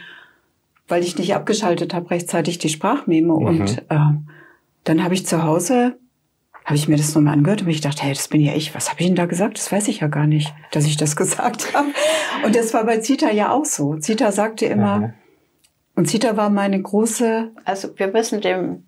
weil 0.88 1.04
ich 1.04 1.18
nicht 1.18 1.36
abgeschaltet 1.36 1.94
habe 1.94 2.10
rechtzeitig 2.10 2.58
die 2.58 2.70
Sprachmemo. 2.70 3.38
Mhm. 3.40 3.46
Und 3.48 3.78
äh, 3.90 3.98
dann 4.86 5.04
habe 5.04 5.14
ich 5.14 5.26
zu 5.26 5.44
Hause 5.44 5.98
habe 6.66 6.76
ich 6.76 6.88
mir 6.88 6.96
das 6.96 7.14
nochmal 7.14 7.34
angehört 7.34 7.64
und 7.64 7.70
ich 7.70 7.82
dachte, 7.82 8.04
hey, 8.04 8.14
das 8.14 8.28
bin 8.28 8.42
ja 8.42 8.54
ich. 8.54 8.74
Was 8.74 8.90
habe 8.90 9.02
ich 9.02 9.08
denn 9.08 9.16
da 9.16 9.26
gesagt? 9.26 9.58
Das 9.58 9.72
weiß 9.72 9.88
ich 9.90 10.00
ja 10.00 10.08
gar 10.08 10.28
nicht, 10.28 10.54
dass 10.72 10.86
ich 10.86 10.98
das 10.98 11.16
gesagt 11.18 11.74
habe. 11.74 11.90
Und 12.46 12.56
das 12.56 12.74
war 12.74 12.86
bei 12.86 13.00
Zita 13.00 13.32
ja 13.32 13.52
auch 13.52 13.66
so. 13.66 13.96
Zita 13.98 14.32
sagte 14.32 14.66
immer, 14.66 15.00
mhm. 15.00 15.14
und 15.96 16.08
Zita 16.08 16.38
war 16.38 16.50
meine 16.50 16.82
große. 16.82 17.52
Also 17.66 17.90
wir 17.98 18.08
müssen 18.08 18.42
dem 18.42 18.84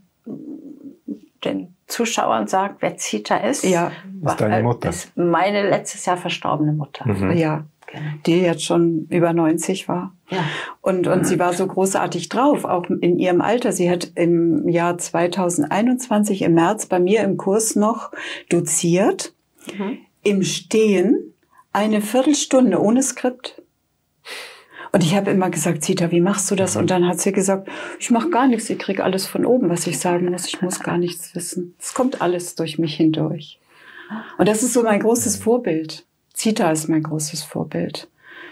den 1.44 1.76
Zuschauern 1.88 2.48
sagen, 2.48 2.78
wer 2.80 2.98
Zita 2.98 3.38
ist. 3.38 3.64
Ja, 3.64 3.92
ist 4.26 4.42
deine 4.42 4.64
Mutter. 4.64 4.90
Ist 4.90 5.16
meine 5.16 5.70
letztes 5.70 6.06
Jahr 6.06 6.18
verstorbene 6.18 6.74
Mutter. 6.74 7.08
Mhm. 7.08 7.32
Ja, 7.38 7.66
die 8.26 8.42
jetzt 8.42 8.64
schon 8.64 9.06
über 9.10 9.34
90 9.34 9.88
war. 9.88 10.15
Ja. 10.30 10.44
Und, 10.82 11.08
und 11.08 11.26
sie 11.28 11.38
war 11.38 11.54
so 11.54 11.68
großartig 11.68 12.30
drauf, 12.30 12.66
auch 12.66 12.90
in 12.90 13.20
ihrem 13.20 13.42
Alter. 13.42 13.72
Sie 13.72 13.90
hat 13.90 14.12
im 14.16 14.68
Jahr 14.68 14.98
2021 14.98 16.42
im 16.42 16.56
März 16.56 16.88
bei 16.88 17.00
mir 17.00 17.22
im 17.22 17.38
Kurs 17.38 17.76
noch 17.76 18.12
doziert, 18.50 19.34
mhm. 19.78 20.00
im 20.24 20.44
Stehen, 20.44 21.34
eine 21.74 22.02
Viertelstunde 22.02 22.82
ohne 22.82 23.04
Skript. 23.04 23.62
Und 24.92 25.04
ich 25.04 25.14
habe 25.14 25.30
immer 25.30 25.50
gesagt, 25.50 25.84
Zita, 25.84 26.10
wie 26.12 26.22
machst 26.22 26.50
du 26.50 26.56
das? 26.56 26.76
Mhm. 26.76 26.82
Und 26.82 26.90
dann 26.90 27.08
hat 27.08 27.20
sie 27.20 27.32
gesagt, 27.32 27.68
ich 28.00 28.10
mache 28.10 28.30
gar 28.30 28.48
nichts, 28.48 28.70
ich 28.70 28.80
krieg 28.80 29.02
alles 29.02 29.28
von 29.28 29.46
oben, 29.46 29.70
was 29.70 29.86
ich 29.86 30.00
sagen 30.00 30.32
muss. 30.32 30.48
Ich 30.48 30.62
muss 30.62 30.80
gar 30.80 30.98
nichts 30.98 31.36
wissen. 31.36 31.76
Es 31.80 31.94
kommt 31.94 32.22
alles 32.22 32.56
durch 32.56 32.80
mich 32.80 32.96
hindurch. 32.96 33.60
Und 34.38 34.48
das 34.48 34.64
ist 34.64 34.74
so 34.74 34.84
mein 34.84 35.02
großes 35.02 35.38
Vorbild. 35.38 36.06
Zita 36.34 36.72
ist 36.72 36.88
mein 36.88 37.04
großes 37.04 37.44
Vorbild. 37.44 38.08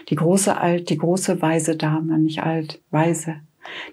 Die 0.08 0.16
große 0.16 0.56
alt, 0.56 0.90
die 0.90 0.98
große 0.98 1.40
weise 1.40 1.76
Dame, 1.76 2.18
nicht 2.18 2.42
alt, 2.42 2.80
weise. 2.90 3.36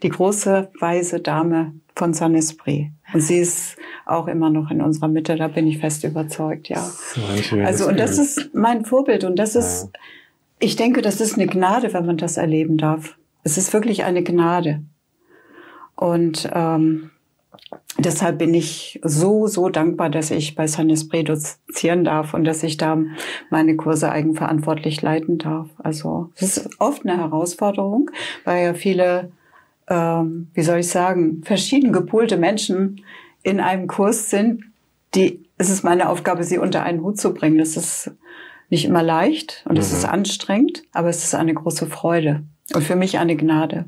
Die 0.03 0.10
große 0.10 0.70
weise 0.80 1.20
Dame 1.20 1.74
von 1.96 2.13
San 2.13 2.36
Esprit. 2.36 2.88
Und 3.13 3.22
sie 3.22 3.38
ist 3.38 3.77
auch 4.06 4.27
immer 4.27 4.50
noch 4.50 4.72
in 4.72 4.82
unserer 4.82 5.08
Mitte, 5.08 5.36
da 5.36 5.48
bin 5.48 5.68
ich 5.68 5.80
fest 5.80 6.03
überzeugt, 6.03 6.70
ja. 6.70 6.89
Also, 7.63 7.88
und 7.88 8.00
das 8.00 8.18
ist 8.18 8.53
mein 8.53 8.86
Vorbild 8.86 9.24
und 9.24 9.38
das 9.38 9.56
ist, 9.56 9.89
ich 10.60 10.75
denke, 10.75 11.01
das 11.01 11.22
ist 11.22 11.36
eine 11.36 11.48
Gnade, 11.48 11.94
wenn 11.94 12.06
man 12.06 12.18
das 12.18 12.38
erleben 12.38 12.77
darf. 12.77 13.18
Es 13.44 13.58
ist 13.58 13.74
wirklich 13.74 14.03
eine 14.03 14.24
Gnade. 14.24 14.82
Und 15.96 16.50
ähm, 16.53 17.12
deshalb 17.98 18.38
bin 18.38 18.53
ich 18.53 19.00
so, 19.03 19.48
so 19.48 19.70
dankbar, 19.70 20.10
dass 20.10 20.32
ich 20.32 20.56
bei 20.56 20.68
San 20.68 20.89
Esprit 20.89 21.30
dozieren 21.30 22.03
darf 22.03 22.34
und 22.34 22.44
dass 22.44 22.63
ich 22.63 22.77
da 22.77 22.98
meine 23.50 23.75
Kurse 23.75 24.12
eigenverantwortlich 24.12 25.01
leiten 25.01 25.38
darf. 25.38 25.68
Also 25.77 26.32
es 26.36 26.58
ist 26.58 26.70
oft 26.80 27.06
eine 27.06 27.18
Herausforderung, 27.18 28.12
weil 28.44 28.65
ja 28.65 28.74
viele, 28.74 29.32
ähm, 29.88 30.48
wie 30.53 30.63
soll 30.63 30.80
ich 30.80 30.89
sagen, 30.89 31.41
verschieden 31.44 31.91
gepolte 31.94 32.38
Menschen 32.38 33.03
in 33.44 33.60
einem 33.60 33.88
Kurs 33.88 34.30
sind, 34.30 34.63
die, 35.15 35.44
es 35.58 35.70
ist 35.70 35.84
meine 35.84 36.10
Aufgabe, 36.10 36.44
sie 36.44 36.58
unter 36.58 36.84
einen 36.84 37.01
Hut 37.01 37.20
zu 37.20 37.34
bringen. 37.34 37.58
Das 37.58 37.75
ist 37.75 38.12
nicht 38.70 38.86
immer 38.86 39.03
leicht 39.03 39.65
und 39.68 39.77
es 39.77 39.91
mhm. 39.91 39.98
ist 39.98 40.06
anstrengend, 40.06 40.84
aber 40.94 41.10
es 41.10 41.24
ist 41.24 41.36
eine 41.36 41.53
große 41.53 41.88
Freude 41.88 42.44
und 42.74 42.84
für 42.84 42.96
mich 42.96 43.20
eine 43.20 43.36
Gnade. 43.36 43.86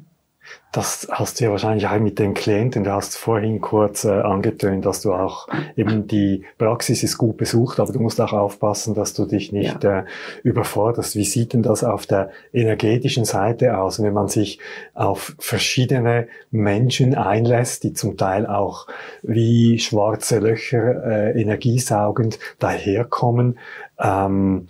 Das 0.74 1.08
hast 1.12 1.40
du 1.40 1.44
ja 1.44 1.52
wahrscheinlich 1.52 1.86
auch 1.88 2.00
mit 2.00 2.18
den 2.18 2.34
Klienten. 2.34 2.84
Du 2.84 2.92
hast 2.92 3.16
vorhin 3.16 3.62
kurz 3.62 4.06
äh, 4.06 4.10
angetönt, 4.10 4.88
dass 4.88 5.02
du 5.02 5.14
auch 5.14 5.48
eben 5.76 6.08
die 6.08 6.46
Praxis 6.58 7.04
ist 7.04 7.20
gut 7.20 7.38
besucht, 7.38 7.80
aber 7.80 7.94
du 7.94 8.00
musst 8.00 8.20
auch 8.20 8.34
aufpassen, 8.34 8.96
dass 8.96 9.14
du 9.14 9.26
dich 9.26 9.52
nicht 9.52 9.84
ja. 9.84 10.00
äh, 10.00 10.06
überforderst. 10.42 11.16
Wie 11.16 11.26
sieht 11.26 11.54
denn 11.54 11.62
das 11.62 11.84
auf 11.84 12.08
der 12.08 12.32
energetischen 12.54 13.24
Seite 13.24 13.78
aus, 13.78 14.02
wenn 14.02 14.14
man 14.14 14.30
sich 14.30 14.58
auf 14.96 15.36
verschiedene 15.38 16.28
Menschen 16.50 17.14
einlässt, 17.14 17.84
die 17.84 17.94
zum 17.94 18.18
Teil 18.18 18.48
auch 18.48 18.88
wie 19.22 19.78
schwarze 19.78 20.40
Löcher 20.40 21.06
äh, 21.06 21.40
energiesaugend 21.40 22.40
daherkommen? 22.58 23.60
Ähm, 24.00 24.70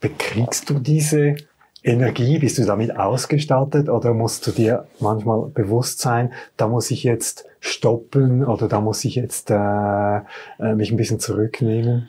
bekriegst 0.00 0.68
du 0.68 0.80
diese 0.80 1.36
Energie? 1.82 2.38
Bist 2.38 2.58
du 2.58 2.64
damit 2.64 2.96
ausgestattet 2.96 3.88
oder 3.88 4.14
musst 4.14 4.46
du 4.46 4.50
dir 4.50 4.86
manchmal 4.98 5.48
bewusst 5.48 6.00
sein, 6.00 6.32
da 6.56 6.68
muss 6.68 6.90
ich 6.90 7.04
jetzt 7.04 7.46
stoppen 7.60 8.44
oder 8.44 8.68
da 8.68 8.80
muss 8.80 9.04
ich 9.04 9.14
jetzt 9.14 9.50
äh, 9.50 9.54
äh, 9.54 10.74
mich 10.74 10.90
ein 10.90 10.96
bisschen 10.96 11.20
zurücknehmen? 11.20 12.08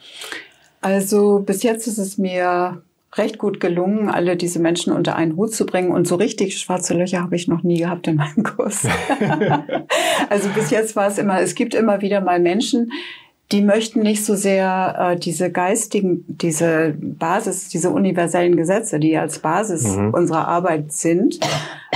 Also 0.81 1.39
bis 1.39 1.63
jetzt 1.63 1.87
ist 1.87 1.97
es 1.97 2.17
mir 2.17 2.81
recht 3.15 3.37
gut 3.37 3.59
gelungen, 3.59 4.09
alle 4.09 4.37
diese 4.37 4.59
Menschen 4.59 4.93
unter 4.93 5.15
einen 5.15 5.35
Hut 5.35 5.53
zu 5.53 5.65
bringen. 5.65 5.91
Und 5.91 6.07
so 6.07 6.15
richtig 6.15 6.57
schwarze 6.57 6.93
Löcher 6.93 7.21
habe 7.21 7.35
ich 7.35 7.47
noch 7.47 7.61
nie 7.61 7.79
gehabt 7.79 8.07
in 8.07 8.15
meinem 8.15 8.43
Kurs. 8.43 8.87
also 10.29 10.49
bis 10.55 10.69
jetzt 10.69 10.95
war 10.95 11.07
es 11.07 11.17
immer, 11.17 11.41
es 11.41 11.55
gibt 11.55 11.75
immer 11.75 12.01
wieder 12.01 12.21
mal 12.21 12.39
Menschen, 12.39 12.91
die 13.51 13.61
möchten 13.61 14.01
nicht 14.01 14.25
so 14.25 14.35
sehr 14.35 14.95
äh, 14.97 15.19
diese 15.19 15.51
geistigen, 15.51 16.23
diese 16.27 16.95
Basis, 16.97 17.69
diese 17.69 17.89
universellen 17.89 18.55
Gesetze, 18.55 18.99
die 18.99 19.17
als 19.17 19.39
Basis 19.39 19.95
mhm. 19.95 20.13
unserer 20.13 20.47
Arbeit 20.47 20.91
sind, 20.91 21.39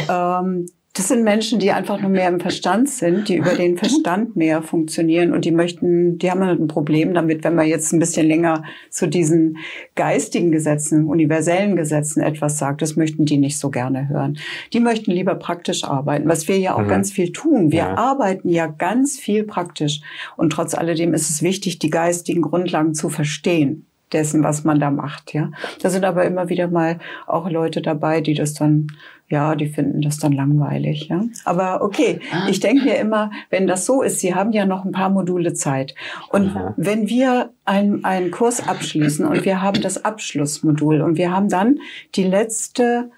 ähm, 0.10 0.68
das 0.96 1.10
sind 1.10 1.24
Menschen, 1.24 1.60
die 1.60 1.72
einfach 1.72 2.00
nur 2.00 2.10
mehr 2.10 2.30
im 2.30 2.40
Verstand 2.40 2.90
sind, 2.90 3.28
die 3.28 3.36
über 3.36 3.54
den 3.54 3.78
Verstand 3.78 4.38
mehr 4.38 4.62
funktionieren 4.62 5.34
und 5.34 5.44
die 5.44 5.52
möchten, 5.52 6.18
die 6.18 6.32
haben 6.32 6.44
halt 6.44 6.60
ein 6.60 6.70
Problem 6.70 7.14
damit, 7.14 7.44
wenn 7.44 7.54
man 7.54 7.68
jetzt 7.68 7.92
ein 7.92 8.00
bisschen 8.00 8.26
länger 8.26 8.64
zu 8.90 9.08
diesen 9.08 9.58
geistigen 9.96 10.52
Gesetzen, 10.52 11.06
universellen 11.06 11.76
Gesetzen 11.76 12.22
etwas 12.22 12.58
sagt, 12.58 12.82
das 12.82 12.96
möchten 12.96 13.26
die 13.26 13.38
nicht 13.38 13.60
so 13.60 13.70
gerne 13.70 14.08
hören. 14.08 14.38
Die 14.72 14.80
möchten 14.80 15.12
lieber 15.12 15.36
praktisch 15.36 15.84
arbeiten, 15.84 16.30
was 16.30 16.48
wir 16.48 16.58
ja 16.60 16.76
auch 16.76 16.84
mhm. 16.84 16.88
ganz 16.88 17.12
viel 17.12 17.34
tun. 17.34 17.74
Wir 17.74 17.80
ja. 17.80 17.98
arbeiten 17.98 18.48
ja 18.48 18.68
ganz 18.68 19.20
viel 19.20 19.44
praktisch 19.44 20.00
und 20.38 20.52
trotz 20.52 20.74
alledem 20.74 21.14
ist 21.14 21.30
es 21.30 21.42
wichtig, 21.42 21.78
die 21.80 21.90
geistigen 21.90 22.42
Grundlagen 22.42 22.94
zu 22.94 23.10
verstehen 23.10 23.86
dessen, 24.16 24.44
was 24.44 24.64
man 24.64 24.80
da 24.80 24.90
macht, 24.90 25.34
ja. 25.34 25.52
Da 25.82 25.90
sind 25.90 26.06
aber 26.06 26.26
immer 26.26 26.50
wieder 26.50 26.68
mal 26.68 26.98
auch 27.28 27.50
Leute 27.50 27.82
dabei, 27.82 28.22
die 28.22 28.34
das 28.34 28.54
dann 28.54 28.88
ja, 29.28 29.56
die 29.56 29.68
finden 29.68 30.02
das 30.02 30.20
dann 30.20 30.34
langweilig. 30.34 31.08
Ja? 31.08 31.24
Aber 31.46 31.82
okay, 31.82 32.20
ah. 32.32 32.48
ich 32.48 32.60
denke 32.60 32.84
mir 32.84 32.98
immer, 32.98 33.32
wenn 33.50 33.66
das 33.66 33.86
so 33.86 34.04
ist, 34.04 34.20
Sie 34.20 34.36
haben 34.36 34.52
ja 34.52 34.66
noch 34.66 34.86
ein 34.86 34.92
paar 34.92 35.10
Module 35.10 35.54
Zeit. 35.54 35.96
Und 36.30 36.56
Aha. 36.56 36.76
wenn 36.78 37.10
wir 37.10 37.52
einen 37.66 38.30
Kurs 38.30 38.68
abschließen 38.68 39.26
und 39.26 39.44
wir 39.44 39.64
haben 39.64 39.82
das 39.82 40.06
Abschlussmodul 40.06 41.02
und 41.02 41.18
wir 41.18 41.32
haben 41.32 41.50
dann 41.50 41.80
die 42.14 42.24
letzte 42.24 43.10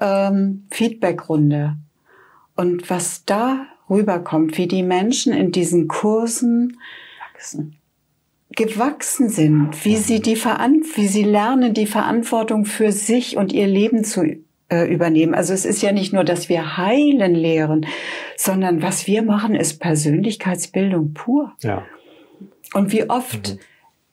ähm, 0.00 0.66
Feedbackrunde 0.72 1.76
und 2.56 2.90
was 2.90 3.24
da 3.24 3.66
rüberkommt, 3.88 4.58
wie 4.58 4.66
die 4.66 4.82
Menschen 4.82 5.32
in 5.32 5.52
diesen 5.52 5.86
Kursen 5.86 6.78
wachsen 7.32 7.76
gewachsen 8.56 9.28
sind, 9.28 9.84
wie 9.84 9.96
sie 9.96 10.20
die 10.20 10.36
Veran 10.36 10.82
wie 10.94 11.06
sie 11.06 11.24
lernen, 11.24 11.74
die 11.74 11.86
Verantwortung 11.86 12.64
für 12.64 12.92
sich 12.92 13.36
und 13.36 13.52
ihr 13.52 13.66
Leben 13.66 14.04
zu 14.04 14.24
äh, 14.68 14.84
übernehmen. 14.92 15.34
Also 15.34 15.52
es 15.52 15.64
ist 15.64 15.82
ja 15.82 15.92
nicht 15.92 16.12
nur, 16.12 16.24
dass 16.24 16.48
wir 16.48 16.76
heilen 16.76 17.34
lehren, 17.34 17.86
sondern 18.36 18.82
was 18.82 19.06
wir 19.06 19.22
machen, 19.22 19.54
ist 19.54 19.80
Persönlichkeitsbildung 19.80 21.12
pur. 21.12 21.52
Ja. 21.60 21.84
Und 22.72 22.92
wie 22.92 23.08
oft 23.08 23.58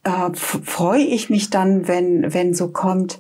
mhm. 0.06 0.12
äh, 0.12 0.34
freue 0.34 1.04
ich 1.04 1.30
mich 1.30 1.50
dann, 1.50 1.88
wenn, 1.88 2.34
wenn 2.34 2.54
so 2.54 2.72
kommt, 2.72 3.20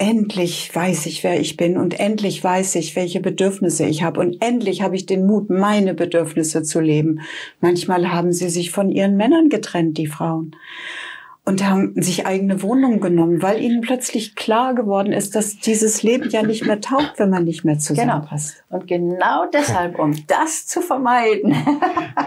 endlich 0.00 0.74
weiß 0.74 1.06
ich, 1.06 1.22
wer 1.22 1.38
ich 1.38 1.58
bin 1.58 1.76
und 1.76 2.00
endlich 2.00 2.42
weiß 2.42 2.74
ich, 2.76 2.96
welche 2.96 3.20
Bedürfnisse 3.20 3.84
ich 3.84 4.02
habe 4.02 4.18
und 4.18 4.42
endlich 4.42 4.80
habe 4.82 4.96
ich 4.96 5.04
den 5.04 5.26
Mut, 5.26 5.50
meine 5.50 5.92
Bedürfnisse 5.92 6.62
zu 6.62 6.80
leben. 6.80 7.20
Manchmal 7.60 8.10
haben 8.10 8.32
sie 8.32 8.48
sich 8.48 8.70
von 8.70 8.90
ihren 8.90 9.16
Männern 9.16 9.50
getrennt, 9.50 9.98
die 9.98 10.06
Frauen 10.06 10.56
und 11.44 11.68
haben 11.68 11.92
sich 12.00 12.26
eigene 12.26 12.62
Wohnungen 12.62 13.00
genommen, 13.00 13.42
weil 13.42 13.60
ihnen 13.60 13.82
plötzlich 13.82 14.36
klar 14.36 14.74
geworden 14.74 15.12
ist, 15.12 15.34
dass 15.34 15.58
dieses 15.58 16.02
Leben 16.02 16.30
ja 16.30 16.42
nicht 16.42 16.64
mehr 16.64 16.80
taugt, 16.80 17.18
wenn 17.18 17.28
man 17.28 17.44
nicht 17.44 17.64
mehr 17.64 17.78
zusammenpasst. 17.78 18.64
Genau. 18.68 18.80
Und 18.80 18.88
genau 18.88 19.46
deshalb, 19.52 19.98
um 19.98 20.14
das 20.28 20.66
zu 20.66 20.80
vermeiden, 20.80 21.54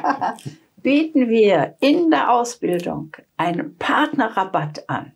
bieten 0.84 1.28
wir 1.28 1.76
in 1.80 2.12
der 2.12 2.32
Ausbildung 2.32 3.16
einen 3.36 3.78
Partnerrabatt 3.78 4.88
an 4.88 5.14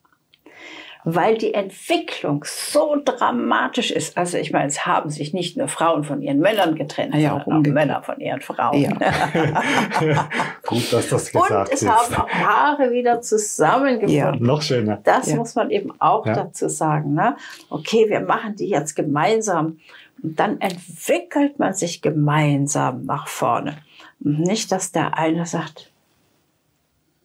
weil 1.10 1.38
die 1.38 1.54
Entwicklung 1.54 2.44
so 2.46 2.98
dramatisch 3.04 3.92
ist. 3.92 4.18
Also 4.18 4.38
ich 4.38 4.52
meine, 4.52 4.68
es 4.68 4.86
haben 4.86 5.10
sich 5.10 5.34
nicht 5.34 5.56
nur 5.56 5.70
Frauen 5.70 6.04
von 6.04 6.22
ihren 6.22 6.40
Männern 6.40 6.76
getrennt, 6.76 7.16
ja, 7.16 7.42
sondern 7.46 7.66
auch, 7.66 7.74
Männer 7.74 8.04
von 8.04 8.20
ihren 8.20 8.42
Frauen. 8.42 8.82
Ja. 8.82 8.92
Gut, 10.66 10.92
dass 10.92 11.08
das 11.08 11.32
gesagt 11.32 11.70
Und 11.70 11.74
es 11.74 11.82
ist. 11.82 11.90
haben 11.90 12.14
auch 12.14 12.28
Paare 12.28 12.92
wieder 12.92 13.22
zusammengefunden. 13.22 14.18
Ja. 14.18 14.36
Noch 14.36 14.62
schöner. 14.62 15.00
Das 15.06 15.34
muss 15.34 15.56
man 15.56 15.72
eben 15.72 15.94
auch 16.00 16.26
dazu 16.26 16.68
sagen. 16.68 17.14
Ne? 17.14 17.38
Okay, 17.70 18.08
wir 18.10 18.20
machen 18.20 18.58
die 18.58 18.68
jetzt 18.68 18.94
gemeinsam. 18.94 19.80
Und 20.22 20.38
dann 20.38 20.60
entwickelt 20.60 21.58
man 21.58 21.74
sich 21.74 22.02
gemeinsam 22.02 23.06
nach 23.06 23.30
vorne. 23.30 23.78
Und 24.20 24.42
nicht, 24.42 24.74
dass 24.74 24.92
der 24.92 25.18
eine 25.18 25.46
sagt, 25.46 25.90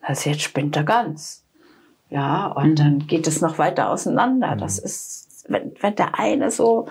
also 0.03 0.31
jetzt 0.31 0.43
spinnt 0.43 0.77
er 0.77 0.85
ganz. 0.85 1.42
Ja, 2.13 2.49
und 2.49 2.79
dann 2.79 3.07
geht 3.07 3.27
es 3.27 3.41
noch 3.41 3.57
weiter 3.59 3.91
auseinander. 3.91 4.55
Das 4.55 4.79
mhm. 4.79 4.85
ist, 4.85 5.45
wenn, 5.49 5.73
wenn 5.81 5.95
der 5.97 6.19
eine 6.19 6.51
so 6.51 6.89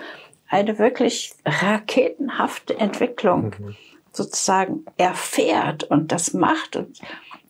eine 0.48 0.80
wirklich 0.80 1.34
raketenhafte 1.46 2.78
Entwicklung 2.80 3.54
mhm. 3.58 3.76
sozusagen 4.12 4.86
erfährt 4.98 5.84
und 5.84 6.12
das 6.12 6.34
macht 6.34 6.76
und 6.76 7.00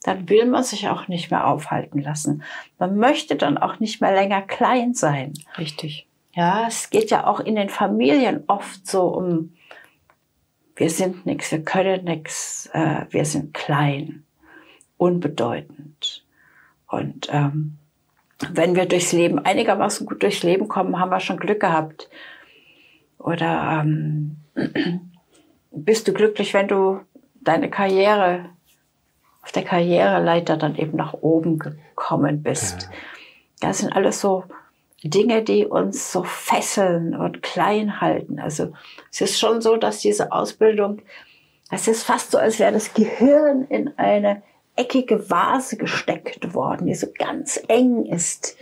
dann 0.03 0.27
will 0.27 0.45
man 0.47 0.63
sich 0.63 0.89
auch 0.89 1.07
nicht 1.07 1.31
mehr 1.31 1.47
aufhalten 1.47 2.01
lassen. 2.01 2.43
Man 2.77 2.97
möchte 2.97 3.36
dann 3.36 3.57
auch 3.57 3.79
nicht 3.79 4.01
mehr 4.01 4.13
länger 4.13 4.41
klein 4.41 4.93
sein. 4.93 5.34
Richtig. 5.57 6.07
Ja, 6.34 6.67
es 6.67 6.89
geht 6.89 7.10
ja 7.10 7.25
auch 7.27 7.39
in 7.39 7.55
den 7.55 7.69
Familien 7.69 8.43
oft 8.47 8.86
so 8.86 9.07
um, 9.07 9.53
wir 10.75 10.89
sind 10.89 11.25
nichts, 11.25 11.51
wir 11.51 11.63
können 11.63 12.03
nichts, 12.03 12.69
äh, 12.73 13.05
wir 13.10 13.25
sind 13.25 13.53
klein, 13.53 14.23
unbedeutend. 14.97 16.20
Und 16.91 17.30
ähm, 17.32 17.77
wenn 18.51 18.75
wir 18.75 18.86
durchs 18.86 19.13
Leben 19.13 19.39
einigermaßen 19.39 20.06
gut 20.06 20.23
durchs 20.23 20.43
Leben 20.43 20.67
kommen, 20.67 20.99
haben 20.99 21.10
wir 21.10 21.21
schon 21.21 21.39
Glück 21.39 21.62
gehabt. 21.62 22.10
Oder 23.17 23.82
ähm, 23.82 24.38
bist 25.71 26.08
du 26.08 26.13
glücklich, 26.13 26.54
wenn 26.54 26.67
du 26.67 26.99
deine 27.39 27.69
Karriere 27.69 28.49
auf 29.41 29.51
der 29.51 29.63
Karriereleiter 29.63 30.58
dann 30.58 30.75
eben 30.75 30.97
nach 30.97 31.13
oben 31.13 31.60
gekommen 31.60 32.43
bist. 32.43 32.84
Ja. 32.84 32.89
Das 33.62 33.77
sind 33.80 33.95
alles 33.95 34.19
so 34.19 34.43
Dinge, 35.04 35.43
die 35.43 35.65
uns 35.65 36.12
so 36.12 36.23
fesseln 36.23 37.15
und 37.15 37.41
klein 37.41 38.01
halten. 38.01 38.39
Also 38.39 38.73
es 39.12 39.21
ist 39.21 39.39
schon 39.39 39.62
so, 39.62 39.77
dass 39.77 39.99
diese 39.99 40.32
Ausbildung, 40.32 41.01
es 41.71 41.88
ist 41.88 42.04
fast 42.04 42.32
so, 42.32 42.38
als 42.38 42.60
wäre 42.60 42.73
das 42.73 42.93
Gehirn 42.93 43.65
in 43.65 43.97
eine 43.97 44.43
eckige 44.82 45.30
Vase 45.30 45.78
gesteckt 45.78 46.54
worden, 46.54 46.88
die 46.88 46.96
so 46.96 47.08
ganz 47.17 47.62
eng 47.67 48.06
ist, 48.06 48.58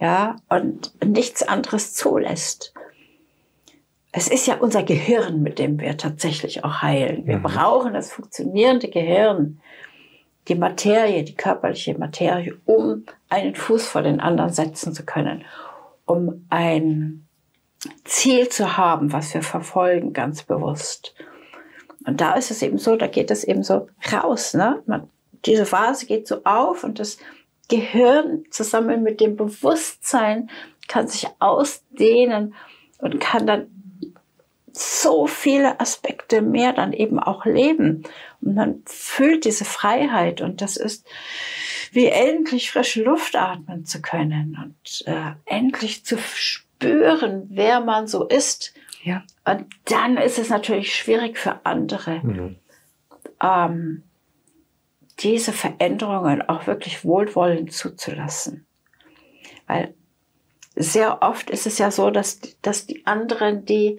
ja, 0.00 0.36
und 0.48 0.92
nichts 1.04 1.42
anderes 1.42 1.94
zulässt. 1.94 2.72
Es 4.12 4.28
ist 4.28 4.46
ja 4.46 4.56
unser 4.56 4.82
Gehirn, 4.82 5.42
mit 5.42 5.58
dem 5.58 5.78
wir 5.80 5.96
tatsächlich 5.96 6.64
auch 6.64 6.82
heilen. 6.82 7.26
Wir 7.26 7.38
mhm. 7.38 7.42
brauchen 7.42 7.92
das 7.92 8.12
funktionierende 8.12 8.88
Gehirn, 8.88 9.60
die 10.48 10.54
Materie, 10.54 11.22
die 11.22 11.34
körperliche 11.34 11.98
Materie, 11.98 12.56
um 12.64 13.04
einen 13.28 13.54
Fuß 13.54 13.86
vor 13.86 14.02
den 14.02 14.20
anderen 14.20 14.52
setzen 14.52 14.94
zu 14.94 15.04
können, 15.04 15.44
um 16.06 16.46
ein 16.48 17.26
Ziel 18.04 18.48
zu 18.48 18.76
haben, 18.76 19.12
was 19.12 19.34
wir 19.34 19.42
verfolgen, 19.42 20.12
ganz 20.12 20.42
bewusst. 20.42 21.14
Und 22.06 22.20
da 22.20 22.34
ist 22.34 22.50
es 22.50 22.62
eben 22.62 22.78
so, 22.78 22.96
da 22.96 23.06
geht 23.06 23.30
es 23.30 23.44
eben 23.44 23.62
so 23.62 23.88
raus. 24.12 24.54
Ne? 24.54 24.82
Man 24.86 25.08
diese 25.46 25.66
Phase 25.66 26.06
geht 26.06 26.26
so 26.28 26.44
auf 26.44 26.84
und 26.84 26.98
das 26.98 27.18
Gehirn 27.68 28.44
zusammen 28.50 29.02
mit 29.02 29.20
dem 29.20 29.36
Bewusstsein 29.36 30.50
kann 30.88 31.06
sich 31.08 31.28
ausdehnen 31.38 32.54
und 32.98 33.20
kann 33.20 33.46
dann 33.46 33.68
so 34.72 35.26
viele 35.26 35.80
Aspekte 35.80 36.42
mehr 36.42 36.72
dann 36.72 36.92
eben 36.92 37.18
auch 37.18 37.44
leben. 37.44 38.02
Und 38.40 38.54
man 38.54 38.82
fühlt 38.86 39.44
diese 39.44 39.64
Freiheit 39.64 40.40
und 40.40 40.60
das 40.60 40.76
ist 40.76 41.06
wie 41.92 42.06
endlich 42.06 42.70
frische 42.70 43.02
Luft 43.02 43.36
atmen 43.36 43.84
zu 43.84 44.00
können 44.00 44.56
und 44.62 45.06
äh, 45.06 45.32
endlich 45.44 46.04
zu 46.04 46.18
spüren, 46.18 47.46
wer 47.50 47.80
man 47.80 48.06
so 48.06 48.26
ist. 48.26 48.74
Ja. 49.02 49.24
Und 49.44 49.66
dann 49.86 50.16
ist 50.16 50.38
es 50.38 50.50
natürlich 50.50 50.94
schwierig 50.94 51.38
für 51.38 51.64
andere. 51.64 52.20
Mhm. 52.22 52.56
Ähm, 53.42 54.02
diese 55.20 55.52
Veränderungen 55.52 56.42
auch 56.42 56.66
wirklich 56.66 57.04
wohlwollend 57.04 57.72
zuzulassen. 57.72 58.66
Weil 59.66 59.94
sehr 60.74 61.22
oft 61.22 61.50
ist 61.50 61.66
es 61.66 61.78
ja 61.78 61.90
so, 61.90 62.10
dass, 62.10 62.40
dass 62.62 62.86
die 62.86 63.06
anderen, 63.06 63.64
die 63.64 63.96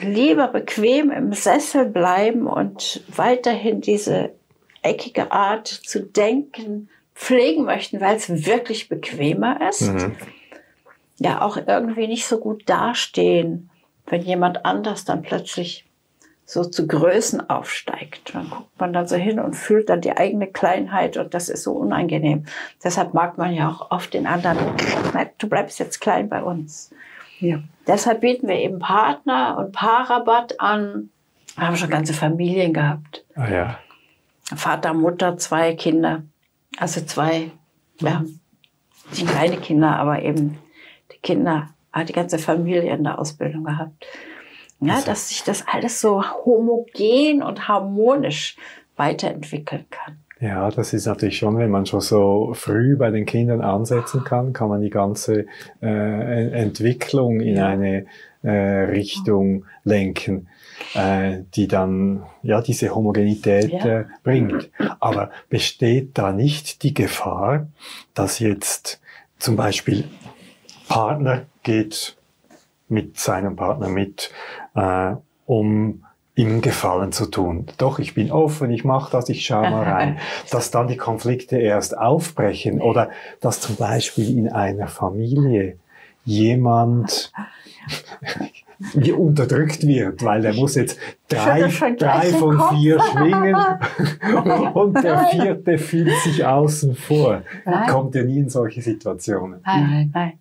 lieber 0.00 0.48
bequem 0.48 1.10
im 1.10 1.32
Sessel 1.32 1.86
bleiben 1.86 2.46
und 2.46 3.04
weiterhin 3.08 3.80
diese 3.80 4.34
eckige 4.82 5.32
Art 5.32 5.68
zu 5.68 6.02
denken 6.02 6.88
pflegen 7.14 7.64
möchten, 7.64 8.00
weil 8.00 8.16
es 8.16 8.46
wirklich 8.46 8.88
bequemer 8.88 9.68
ist, 9.68 9.82
mhm. 9.82 10.16
ja 11.18 11.42
auch 11.42 11.56
irgendwie 11.56 12.08
nicht 12.08 12.26
so 12.26 12.38
gut 12.38 12.68
dastehen, 12.68 13.70
wenn 14.06 14.22
jemand 14.22 14.64
anders 14.64 15.04
dann 15.04 15.22
plötzlich 15.22 15.84
so 16.44 16.64
zu 16.64 16.86
Größen 16.86 17.48
aufsteigt. 17.48 18.34
Dann 18.34 18.50
guckt 18.50 18.78
man 18.78 18.92
dann 18.92 19.06
so 19.06 19.16
hin 19.16 19.40
und 19.40 19.54
fühlt 19.54 19.88
dann 19.88 20.00
die 20.00 20.16
eigene 20.16 20.46
Kleinheit 20.46 21.16
und 21.16 21.34
das 21.34 21.48
ist 21.48 21.62
so 21.62 21.72
unangenehm. 21.72 22.44
Deshalb 22.82 23.14
mag 23.14 23.38
man 23.38 23.54
ja 23.54 23.68
auch 23.68 23.90
oft 23.90 24.12
den 24.14 24.26
anderen, 24.26 24.58
nein, 25.14 25.30
du 25.38 25.48
bleibst 25.48 25.78
jetzt 25.78 26.00
klein 26.00 26.28
bei 26.28 26.42
uns. 26.42 26.90
Ja. 27.38 27.60
Deshalb 27.86 28.20
bieten 28.20 28.48
wir 28.48 28.56
eben 28.56 28.78
Partner 28.78 29.56
und 29.58 29.72
Paarrabatt 29.72 30.60
an. 30.60 31.10
Wir 31.56 31.66
haben 31.66 31.76
schon 31.76 31.90
ganze 31.90 32.14
Familien 32.14 32.72
gehabt. 32.72 33.24
Ah 33.34 33.48
ja. 33.48 33.78
Vater, 34.54 34.94
Mutter, 34.94 35.36
zwei 35.38 35.74
Kinder. 35.74 36.22
Also 36.78 37.00
zwei, 37.02 37.50
ja, 38.00 38.22
die 39.16 39.24
kleine 39.24 39.56
Kinder, 39.56 39.96
aber 39.96 40.22
eben 40.22 40.58
die 41.12 41.18
Kinder, 41.18 41.68
hat 41.92 42.08
die 42.08 42.14
ganze 42.14 42.38
Familie 42.38 42.94
in 42.94 43.04
der 43.04 43.18
Ausbildung 43.18 43.64
gehabt. 43.64 44.06
Ja, 44.82 44.96
also. 44.96 45.06
dass 45.06 45.28
sich 45.28 45.42
das 45.44 45.64
alles 45.66 46.00
so 46.00 46.22
homogen 46.44 47.42
und 47.42 47.68
harmonisch 47.68 48.56
weiterentwickeln 48.96 49.86
kann. 49.90 50.18
Ja, 50.40 50.70
das 50.70 50.92
ist 50.92 51.06
natürlich 51.06 51.38
schon, 51.38 51.56
wenn 51.56 51.70
man 51.70 51.86
schon 51.86 52.00
so 52.00 52.50
früh 52.54 52.96
bei 52.96 53.12
den 53.12 53.26
Kindern 53.26 53.60
ansetzen 53.60 54.24
kann, 54.24 54.52
kann 54.52 54.68
man 54.68 54.82
die 54.82 54.90
ganze 54.90 55.46
äh, 55.80 56.50
Entwicklung 56.50 57.40
in 57.40 57.58
ja. 57.58 57.68
eine 57.68 58.06
äh, 58.42 58.50
Richtung 58.50 59.66
lenken, 59.84 60.48
äh, 60.94 61.42
die 61.54 61.68
dann 61.68 62.24
ja 62.42 62.60
diese 62.60 62.92
Homogenität 62.92 63.70
ja. 63.70 64.00
äh, 64.00 64.04
bringt. 64.24 64.68
Aber 64.98 65.30
besteht 65.48 66.18
da 66.18 66.32
nicht 66.32 66.82
die 66.82 66.92
Gefahr, 66.92 67.68
dass 68.14 68.40
jetzt 68.40 69.00
zum 69.38 69.54
Beispiel 69.54 70.04
Partner 70.88 71.42
geht 71.62 72.16
mit 72.88 73.18
seinem 73.18 73.56
Partner 73.56 73.88
mit, 73.88 74.30
äh, 74.74 75.14
um 75.46 76.04
ihm 76.34 76.62
Gefallen 76.62 77.12
zu 77.12 77.26
tun. 77.26 77.66
Doch, 77.78 77.98
ich 77.98 78.14
bin 78.14 78.30
offen, 78.30 78.70
ich 78.70 78.84
mache 78.84 79.12
das, 79.12 79.28
ich 79.28 79.44
schaue 79.44 79.70
mal 79.70 79.82
rein. 79.82 80.18
Dass 80.50 80.70
dann 80.70 80.88
die 80.88 80.96
Konflikte 80.96 81.58
erst 81.58 81.96
aufbrechen 81.96 82.80
oder 82.80 83.10
dass 83.40 83.60
zum 83.60 83.76
Beispiel 83.76 84.36
in 84.36 84.48
einer 84.48 84.88
Familie 84.88 85.76
jemand 86.24 87.32
unterdrückt 89.16 89.86
wird, 89.86 90.24
weil 90.24 90.40
der 90.42 90.54
muss 90.54 90.74
jetzt 90.74 90.98
drei, 91.28 91.68
drei 91.98 92.30
von 92.30 92.60
vier 92.70 93.00
schwingen 93.00 93.54
und 94.74 95.02
der 95.02 95.26
vierte 95.26 95.78
fühlt 95.78 96.16
sich 96.22 96.44
außen 96.44 96.94
vor. 96.94 97.42
Nein. 97.64 97.88
Kommt 97.88 98.14
ja 98.14 98.22
nie 98.22 98.38
in 98.38 98.48
solche 98.48 98.80
Situationen. 98.80 99.60
Nein, 99.64 100.10
nein. 100.14 100.32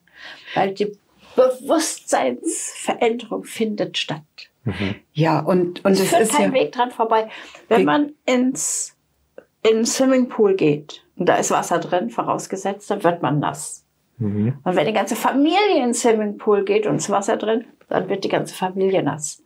Weil 0.55 0.73
die 0.73 0.91
Bewusstseinsveränderung 1.35 3.43
findet 3.43 3.97
statt. 3.97 4.21
Mhm. 4.63 4.95
Ja, 5.13 5.39
und, 5.39 5.83
und 5.85 5.93
es, 5.93 6.01
es 6.01 6.09
führt 6.09 6.21
ist 6.21 6.33
kein 6.33 6.53
ja 6.53 6.59
Weg 6.59 6.71
dran 6.71 6.91
vorbei. 6.91 7.29
Wenn 7.67 7.85
man 7.85 8.13
ins, 8.25 8.95
in 9.63 9.85
Swimmingpool 9.85 10.55
geht 10.55 11.03
und 11.15 11.27
da 11.27 11.35
ist 11.35 11.51
Wasser 11.51 11.79
drin, 11.79 12.09
vorausgesetzt, 12.09 12.89
dann 12.91 13.03
wird 13.03 13.21
man 13.21 13.39
nass. 13.39 13.85
Mhm. 14.17 14.59
Und 14.63 14.75
wenn 14.75 14.85
die 14.85 14.93
ganze 14.93 15.15
Familie 15.15 15.77
in 15.77 15.81
den 15.81 15.93
Swimmingpool 15.93 16.63
geht 16.63 16.85
und 16.85 16.97
es 16.97 17.09
Wasser 17.09 17.37
drin, 17.37 17.65
dann 17.89 18.07
wird 18.07 18.23
die 18.23 18.29
ganze 18.29 18.53
Familie 18.53 19.03
nass. 19.03 19.43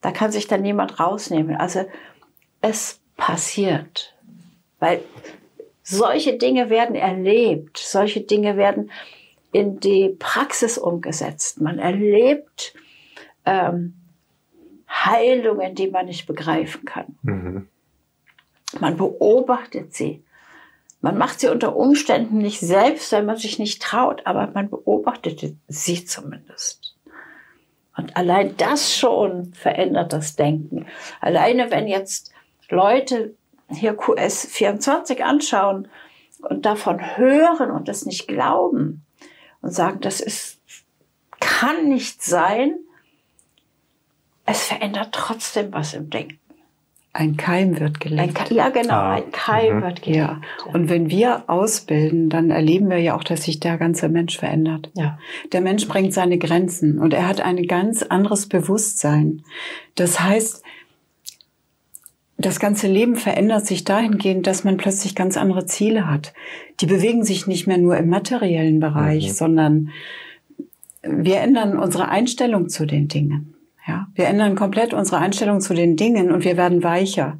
Da 0.00 0.10
kann 0.10 0.32
sich 0.32 0.48
dann 0.48 0.62
niemand 0.62 1.00
rausnehmen. 1.00 1.56
Also 1.56 1.86
es 2.60 3.00
passiert. 3.16 4.14
Weil 4.80 5.00
solche 5.82 6.36
Dinge 6.36 6.68
werden 6.68 6.96
erlebt, 6.96 7.78
solche 7.78 8.20
Dinge 8.20 8.56
werden 8.56 8.90
in 9.54 9.78
die 9.78 10.08
Praxis 10.18 10.76
umgesetzt. 10.78 11.60
Man 11.60 11.78
erlebt 11.78 12.74
ähm, 13.46 13.94
Heilungen, 14.90 15.76
die 15.76 15.88
man 15.88 16.06
nicht 16.06 16.26
begreifen 16.26 16.84
kann. 16.84 17.16
Mhm. 17.22 17.68
Man 18.80 18.96
beobachtet 18.96 19.94
sie. 19.94 20.24
Man 21.00 21.16
macht 21.16 21.38
sie 21.38 21.46
unter 21.46 21.76
Umständen 21.76 22.38
nicht 22.38 22.58
selbst, 22.58 23.12
weil 23.12 23.22
man 23.22 23.36
sich 23.36 23.60
nicht 23.60 23.80
traut, 23.80 24.22
aber 24.26 24.50
man 24.52 24.70
beobachtet 24.70 25.54
sie 25.68 26.04
zumindest. 26.04 26.96
Und 27.96 28.16
allein 28.16 28.56
das 28.56 28.96
schon 28.96 29.54
verändert 29.54 30.12
das 30.12 30.34
Denken. 30.34 30.86
Alleine 31.20 31.70
wenn 31.70 31.86
jetzt 31.86 32.32
Leute 32.68 33.36
hier 33.68 33.94
QS 33.94 34.46
24 34.46 35.22
anschauen 35.22 35.86
und 36.40 36.66
davon 36.66 37.16
hören 37.16 37.70
und 37.70 37.86
das 37.86 38.04
nicht 38.04 38.26
glauben, 38.26 39.04
und 39.64 39.72
sagen, 39.72 40.00
das 40.00 40.20
ist, 40.20 40.58
kann 41.40 41.88
nicht 41.88 42.22
sein. 42.22 42.74
Es 44.44 44.64
verändert 44.64 45.08
trotzdem 45.12 45.72
was 45.72 45.94
im 45.94 46.10
Denken. 46.10 46.38
Ein 47.14 47.36
Keim 47.36 47.78
wird 47.78 48.00
gelegt. 48.00 48.50
Ein, 48.50 48.56
ja, 48.56 48.68
genau, 48.70 48.94
ah. 48.94 49.14
ein 49.14 49.30
Keim 49.30 49.78
mhm. 49.78 49.82
wird 49.82 50.02
gelegt. 50.02 50.18
Ja. 50.18 50.40
Und 50.72 50.90
wenn 50.90 51.08
wir 51.08 51.44
ausbilden, 51.46 52.28
dann 52.28 52.50
erleben 52.50 52.90
wir 52.90 52.98
ja 52.98 53.16
auch, 53.16 53.24
dass 53.24 53.44
sich 53.44 53.60
der 53.60 53.78
ganze 53.78 54.08
Mensch 54.08 54.36
verändert. 54.36 54.90
Ja. 54.94 55.18
Der 55.52 55.60
Mensch 55.60 55.86
bringt 55.86 56.12
seine 56.12 56.38
Grenzen 56.38 56.98
und 56.98 57.14
er 57.14 57.28
hat 57.28 57.40
ein 57.40 57.62
ganz 57.68 58.02
anderes 58.02 58.48
Bewusstsein. 58.48 59.44
Das 59.94 60.20
heißt, 60.20 60.64
das 62.44 62.60
ganze 62.60 62.88
Leben 62.88 63.16
verändert 63.16 63.66
sich 63.66 63.84
dahingehend, 63.84 64.46
dass 64.46 64.64
man 64.64 64.76
plötzlich 64.76 65.14
ganz 65.14 65.36
andere 65.36 65.64
Ziele 65.66 66.10
hat. 66.10 66.34
Die 66.80 66.86
bewegen 66.86 67.24
sich 67.24 67.46
nicht 67.46 67.66
mehr 67.66 67.78
nur 67.78 67.96
im 67.96 68.08
materiellen 68.08 68.80
Bereich, 68.80 69.28
mhm. 69.28 69.32
sondern 69.32 69.90
wir 71.02 71.38
ändern 71.40 71.78
unsere 71.78 72.08
Einstellung 72.08 72.68
zu 72.68 72.86
den 72.86 73.08
Dingen. 73.08 73.54
Ja, 73.86 74.08
wir 74.14 74.26
ändern 74.26 74.56
komplett 74.56 74.94
unsere 74.94 75.18
Einstellung 75.18 75.60
zu 75.60 75.74
den 75.74 75.96
Dingen 75.96 76.32
und 76.32 76.44
wir 76.44 76.56
werden 76.56 76.82
weicher, 76.82 77.38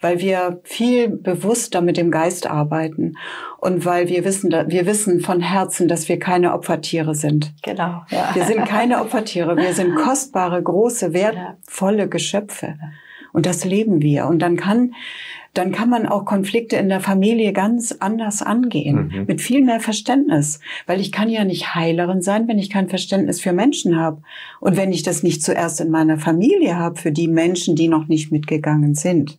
weil 0.00 0.18
wir 0.18 0.60
viel 0.64 1.08
bewusster 1.08 1.82
mit 1.82 1.98
dem 1.98 2.10
Geist 2.10 2.46
arbeiten 2.46 3.16
und 3.58 3.84
weil 3.84 4.08
wir 4.08 4.24
wissen, 4.24 4.50
wir 4.50 4.86
wissen 4.86 5.20
von 5.20 5.40
Herzen, 5.40 5.86
dass 5.86 6.08
wir 6.08 6.18
keine 6.18 6.54
Opfertiere 6.54 7.14
sind. 7.14 7.52
Genau. 7.62 8.02
Ja. 8.10 8.30
Wir 8.34 8.44
sind 8.44 8.64
keine 8.64 9.02
Opfertiere, 9.02 9.56
wir 9.56 9.74
sind 9.74 9.94
kostbare, 10.04 10.62
große, 10.62 11.12
wertvolle 11.12 12.08
Geschöpfe. 12.08 12.76
Und 13.34 13.46
das 13.46 13.64
leben 13.64 14.00
wir. 14.00 14.26
Und 14.26 14.38
dann 14.38 14.56
kann, 14.56 14.94
dann 15.54 15.72
kann 15.72 15.90
man 15.90 16.06
auch 16.06 16.24
Konflikte 16.24 16.76
in 16.76 16.88
der 16.88 17.00
Familie 17.00 17.52
ganz 17.52 17.90
anders 17.98 18.42
angehen, 18.42 19.10
mhm. 19.12 19.24
mit 19.26 19.40
viel 19.40 19.64
mehr 19.64 19.80
Verständnis. 19.80 20.60
Weil 20.86 21.00
ich 21.00 21.10
kann 21.10 21.28
ja 21.28 21.44
nicht 21.44 21.74
Heilerin 21.74 22.22
sein, 22.22 22.46
wenn 22.46 22.60
ich 22.60 22.70
kein 22.70 22.88
Verständnis 22.88 23.40
für 23.40 23.52
Menschen 23.52 23.96
habe. 23.96 24.22
Und 24.60 24.76
wenn 24.76 24.92
ich 24.92 25.02
das 25.02 25.24
nicht 25.24 25.42
zuerst 25.42 25.80
in 25.80 25.90
meiner 25.90 26.16
Familie 26.16 26.78
habe, 26.78 27.00
für 27.00 27.10
die 27.10 27.26
Menschen, 27.26 27.74
die 27.74 27.88
noch 27.88 28.06
nicht 28.06 28.30
mitgegangen 28.30 28.94
sind. 28.94 29.36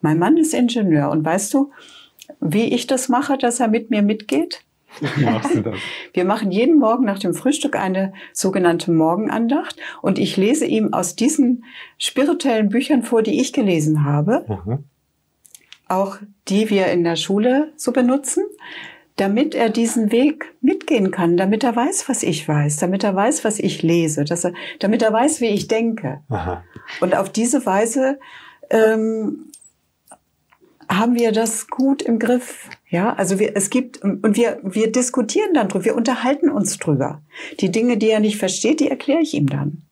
Mein 0.00 0.18
Mann 0.18 0.36
ist 0.36 0.52
Ingenieur 0.52 1.08
und 1.10 1.24
weißt 1.24 1.54
du, 1.54 1.70
wie 2.40 2.74
ich 2.74 2.88
das 2.88 3.08
mache, 3.08 3.38
dass 3.38 3.60
er 3.60 3.68
mit 3.68 3.88
mir 3.88 4.02
mitgeht? 4.02 4.64
Wie 5.00 5.24
machst 5.24 5.54
du 5.54 5.60
das? 5.60 5.76
Wir 6.12 6.24
machen 6.24 6.50
jeden 6.50 6.78
Morgen 6.78 7.04
nach 7.04 7.18
dem 7.18 7.34
Frühstück 7.34 7.76
eine 7.76 8.12
sogenannte 8.32 8.90
Morgenandacht 8.90 9.76
und 10.02 10.18
ich 10.18 10.36
lese 10.36 10.66
ihm 10.66 10.92
aus 10.92 11.16
diesen 11.16 11.64
spirituellen 11.98 12.68
Büchern 12.68 13.02
vor, 13.02 13.22
die 13.22 13.40
ich 13.40 13.52
gelesen 13.52 14.04
habe, 14.04 14.44
mhm. 14.48 14.84
auch 15.88 16.18
die 16.48 16.70
wir 16.70 16.86
in 16.86 17.04
der 17.04 17.16
Schule 17.16 17.72
so 17.76 17.92
benutzen, 17.92 18.44
damit 19.16 19.54
er 19.54 19.68
diesen 19.68 20.12
Weg 20.12 20.54
mitgehen 20.60 21.10
kann, 21.10 21.36
damit 21.36 21.64
er 21.64 21.74
weiß, 21.74 22.08
was 22.08 22.22
ich 22.22 22.46
weiß, 22.48 22.76
damit 22.76 23.02
er 23.02 23.14
weiß, 23.14 23.44
was 23.44 23.58
ich 23.58 23.82
lese, 23.82 24.24
dass 24.24 24.44
er, 24.44 24.52
damit 24.78 25.02
er 25.02 25.12
weiß, 25.12 25.40
wie 25.40 25.48
ich 25.48 25.66
denke. 25.66 26.20
Aha. 26.28 26.62
Und 27.00 27.16
auf 27.16 27.30
diese 27.30 27.66
Weise 27.66 28.18
ähm, 28.70 29.50
haben 30.88 31.16
wir 31.16 31.32
das 31.32 31.68
gut 31.68 32.02
im 32.02 32.18
Griff. 32.18 32.68
Ja, 32.88 33.12
also 33.14 33.38
wir, 33.38 33.56
es 33.56 33.70
gibt, 33.70 34.02
und 34.02 34.36
wir, 34.36 34.58
wir 34.62 34.90
diskutieren 34.90 35.54
dann 35.54 35.68
drüber, 35.68 35.84
wir 35.84 35.96
unterhalten 35.96 36.48
uns 36.50 36.78
drüber. 36.78 37.22
Die 37.60 37.70
Dinge, 37.70 37.98
die 37.98 38.10
er 38.10 38.20
nicht 38.20 38.38
versteht, 38.38 38.80
die 38.80 38.88
erkläre 38.88 39.20
ich 39.20 39.34
ihm 39.34 39.48
dann. 39.48 39.82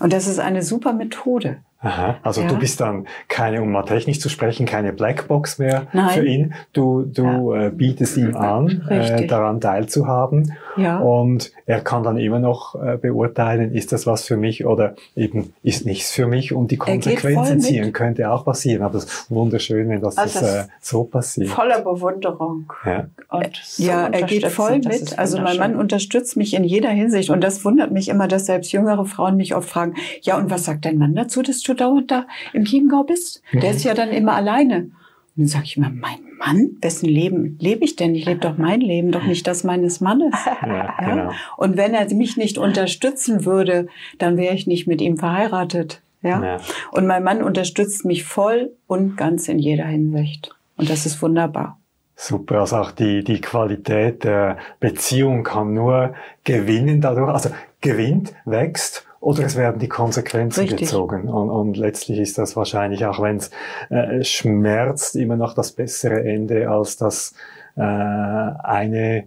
Und 0.00 0.12
das 0.12 0.26
ist 0.26 0.40
eine 0.40 0.62
super 0.62 0.92
Methode. 0.92 1.62
Aha, 1.82 2.18
also 2.22 2.42
ja. 2.42 2.48
du 2.48 2.58
bist 2.58 2.80
dann 2.80 3.06
keine, 3.26 3.60
um 3.60 3.72
mal 3.72 3.82
technisch 3.82 4.20
zu 4.20 4.28
sprechen, 4.28 4.66
keine 4.66 4.92
Blackbox 4.92 5.58
mehr 5.58 5.88
Nein. 5.92 6.10
für 6.10 6.24
ihn. 6.24 6.54
Du, 6.72 7.02
du 7.02 7.54
ja. 7.54 7.66
äh, 7.66 7.70
bietest 7.70 8.16
ihm 8.16 8.36
an, 8.36 8.86
äh, 8.88 9.26
daran 9.26 9.60
teilzuhaben. 9.60 10.54
Ja. 10.76 10.98
Und 10.98 11.50
er 11.66 11.80
kann 11.80 12.04
dann 12.04 12.18
immer 12.18 12.38
noch 12.38 12.76
äh, 12.76 12.96
beurteilen, 12.96 13.74
ist 13.74 13.90
das 13.92 14.06
was 14.06 14.24
für 14.24 14.36
mich 14.36 14.64
oder 14.64 14.94
eben 15.16 15.54
ist 15.64 15.84
nichts 15.84 16.12
für 16.12 16.28
mich 16.28 16.52
und 16.52 16.70
die 16.70 16.76
Konsequenzen 16.76 17.60
ziehen 17.60 17.92
könnte 17.92 18.30
auch 18.30 18.44
passieren. 18.44 18.82
Aber 18.82 18.98
es 18.98 19.04
ist 19.04 19.30
wunderschön, 19.30 19.88
wenn 19.88 20.00
das, 20.00 20.16
also 20.16 20.40
das 20.40 20.54
äh, 20.54 20.68
so 20.80 21.02
passiert. 21.02 21.48
Voller 21.48 21.80
Bewunderung. 21.80 22.72
Ja, 22.86 23.06
und 23.28 23.60
so 23.64 23.82
ja 23.82 24.06
er 24.06 24.22
geht 24.22 24.46
voll 24.46 24.78
mit. 24.78 25.18
Also 25.18 25.40
mein 25.40 25.58
Mann 25.58 25.74
unterstützt 25.74 26.36
mich 26.36 26.54
in 26.54 26.62
jeder 26.62 26.90
Hinsicht 26.90 27.30
und 27.30 27.42
das 27.42 27.64
wundert 27.64 27.90
mich 27.90 28.08
immer, 28.08 28.28
dass 28.28 28.46
selbst 28.46 28.70
jüngere 28.70 29.04
Frauen 29.04 29.36
mich 29.36 29.56
oft 29.56 29.68
fragen, 29.68 29.94
ja 30.20 30.36
und 30.36 30.48
was 30.48 30.64
sagt 30.64 30.84
dein 30.84 30.98
Mann 30.98 31.14
dazu, 31.16 31.42
dass 31.42 31.60
du 31.62 31.71
du 31.72 31.84
dauernd 31.84 32.10
da 32.10 32.26
im 32.52 32.64
Chiemgau 32.64 33.04
bist? 33.04 33.42
Der 33.52 33.70
ist 33.70 33.84
ja 33.84 33.94
dann 33.94 34.10
immer 34.10 34.34
alleine. 34.34 34.90
Und 35.34 35.44
dann 35.44 35.46
sage 35.46 35.64
ich 35.64 35.76
immer, 35.76 35.90
mein 35.90 36.20
Mann, 36.38 36.76
wessen 36.80 37.08
Leben 37.08 37.56
lebe 37.58 37.84
ich 37.84 37.96
denn? 37.96 38.14
Ich 38.14 38.26
lebe 38.26 38.40
doch 38.40 38.58
mein 38.58 38.80
Leben, 38.80 39.12
doch 39.12 39.24
nicht 39.24 39.46
das 39.46 39.64
meines 39.64 40.00
Mannes. 40.00 40.34
Ja, 40.44 40.94
genau. 40.98 41.32
Und 41.56 41.76
wenn 41.76 41.94
er 41.94 42.12
mich 42.14 42.36
nicht 42.36 42.58
unterstützen 42.58 43.44
würde, 43.44 43.88
dann 44.18 44.36
wäre 44.36 44.54
ich 44.54 44.66
nicht 44.66 44.86
mit 44.86 45.00
ihm 45.00 45.16
verheiratet. 45.16 46.02
Ja? 46.22 46.42
ja? 46.42 46.56
Und 46.90 47.06
mein 47.06 47.22
Mann 47.22 47.42
unterstützt 47.42 48.04
mich 48.04 48.24
voll 48.24 48.72
und 48.86 49.16
ganz 49.16 49.48
in 49.48 49.58
jeder 49.58 49.86
Hinsicht. 49.86 50.54
Und 50.76 50.90
das 50.90 51.06
ist 51.06 51.20
wunderbar. 51.22 51.78
Super, 52.14 52.60
also 52.60 52.76
auch 52.76 52.90
die, 52.92 53.24
die 53.24 53.40
Qualität 53.40 54.24
der 54.24 54.58
Beziehung 54.80 55.42
kann 55.42 55.74
nur 55.74 56.14
gewinnen 56.44 57.00
dadurch, 57.00 57.28
also 57.30 57.50
gewinnt, 57.80 58.34
wächst 58.44 59.06
oder 59.22 59.44
es 59.44 59.54
werden 59.54 59.78
die 59.78 59.88
Konsequenzen 59.88 60.62
Richtig. 60.62 60.80
gezogen. 60.80 61.28
Und, 61.28 61.48
und 61.48 61.76
letztlich 61.76 62.18
ist 62.18 62.38
das 62.38 62.56
wahrscheinlich, 62.56 63.06
auch 63.06 63.22
wenn 63.22 63.36
es 63.36 63.52
äh, 63.88 64.24
schmerzt, 64.24 65.14
immer 65.14 65.36
noch 65.36 65.54
das 65.54 65.70
bessere 65.70 66.24
Ende, 66.24 66.68
als 66.68 66.96
dass 66.96 67.32
äh, 67.76 67.82
eine 67.82 69.26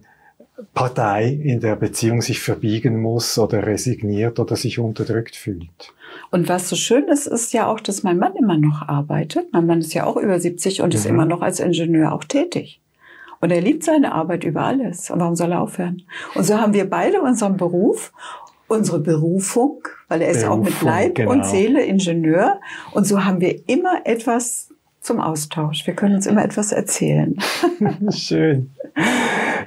Partei 0.74 1.28
in 1.28 1.60
der 1.60 1.76
Beziehung 1.76 2.20
sich 2.20 2.40
verbiegen 2.40 3.00
muss 3.00 3.38
oder 3.38 3.66
resigniert 3.66 4.38
oder 4.38 4.54
sich 4.54 4.78
unterdrückt 4.78 5.34
fühlt. 5.34 5.94
Und 6.30 6.50
was 6.50 6.68
so 6.68 6.76
schön 6.76 7.08
ist, 7.08 7.26
ist 7.26 7.54
ja 7.54 7.66
auch, 7.66 7.80
dass 7.80 8.02
mein 8.02 8.18
Mann 8.18 8.36
immer 8.36 8.58
noch 8.58 8.86
arbeitet. 8.86 9.46
Mein 9.52 9.64
Mann 9.64 9.78
ist 9.78 9.94
ja 9.94 10.04
auch 10.04 10.18
über 10.18 10.38
70 10.38 10.82
und 10.82 10.90
mhm. 10.90 10.94
ist 10.94 11.06
immer 11.06 11.24
noch 11.24 11.40
als 11.40 11.58
Ingenieur 11.58 12.12
auch 12.12 12.24
tätig. 12.24 12.82
Und 13.40 13.50
er 13.50 13.62
liebt 13.62 13.82
seine 13.82 14.12
Arbeit 14.12 14.44
über 14.44 14.62
alles. 14.62 15.10
Und 15.10 15.20
warum 15.20 15.36
soll 15.36 15.52
er 15.52 15.60
aufhören? 15.60 16.02
Und 16.34 16.44
so 16.44 16.58
haben 16.58 16.74
wir 16.74 16.88
beide 16.88 17.22
unseren 17.22 17.56
Beruf, 17.56 18.12
unsere 18.68 19.00
Berufung, 19.00 19.82
weil 20.08 20.22
er 20.22 20.30
ist 20.30 20.42
Berufung, 20.42 20.60
auch 20.60 20.64
mit 20.64 20.82
Leib 20.82 21.14
genau. 21.14 21.32
und 21.32 21.46
Seele 21.46 21.84
Ingenieur. 21.84 22.60
Und 22.92 23.06
so 23.06 23.24
haben 23.24 23.40
wir 23.40 23.68
immer 23.68 24.00
etwas 24.04 24.68
zum 25.00 25.20
Austausch. 25.20 25.86
Wir 25.86 25.94
können 25.94 26.16
uns 26.16 26.26
immer 26.26 26.44
etwas 26.44 26.72
erzählen. 26.72 27.38
Schön. 28.10 28.70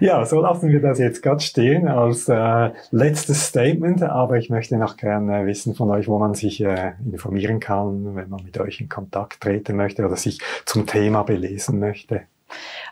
Ja, 0.01 0.25
so 0.25 0.41
lassen 0.41 0.69
wir 0.69 0.81
das 0.81 0.99
jetzt 0.99 1.23
gerade 1.23 1.39
stehen 1.39 1.87
als 1.87 2.27
äh, 2.27 2.71
letztes 2.91 3.47
Statement. 3.47 4.03
Aber 4.03 4.37
ich 4.37 4.49
möchte 4.49 4.77
noch 4.77 4.97
gerne 4.97 5.45
wissen 5.45 5.75
von 5.75 5.89
euch, 5.91 6.07
wo 6.07 6.19
man 6.19 6.33
sich 6.33 6.61
äh, 6.61 6.93
informieren 7.09 7.59
kann, 7.59 8.15
wenn 8.15 8.29
man 8.29 8.43
mit 8.43 8.59
euch 8.59 8.81
in 8.81 8.89
Kontakt 8.89 9.41
treten 9.41 9.77
möchte 9.77 10.05
oder 10.05 10.17
sich 10.17 10.39
zum 10.65 10.85
Thema 10.85 11.23
belesen 11.23 11.79
möchte. 11.79 12.23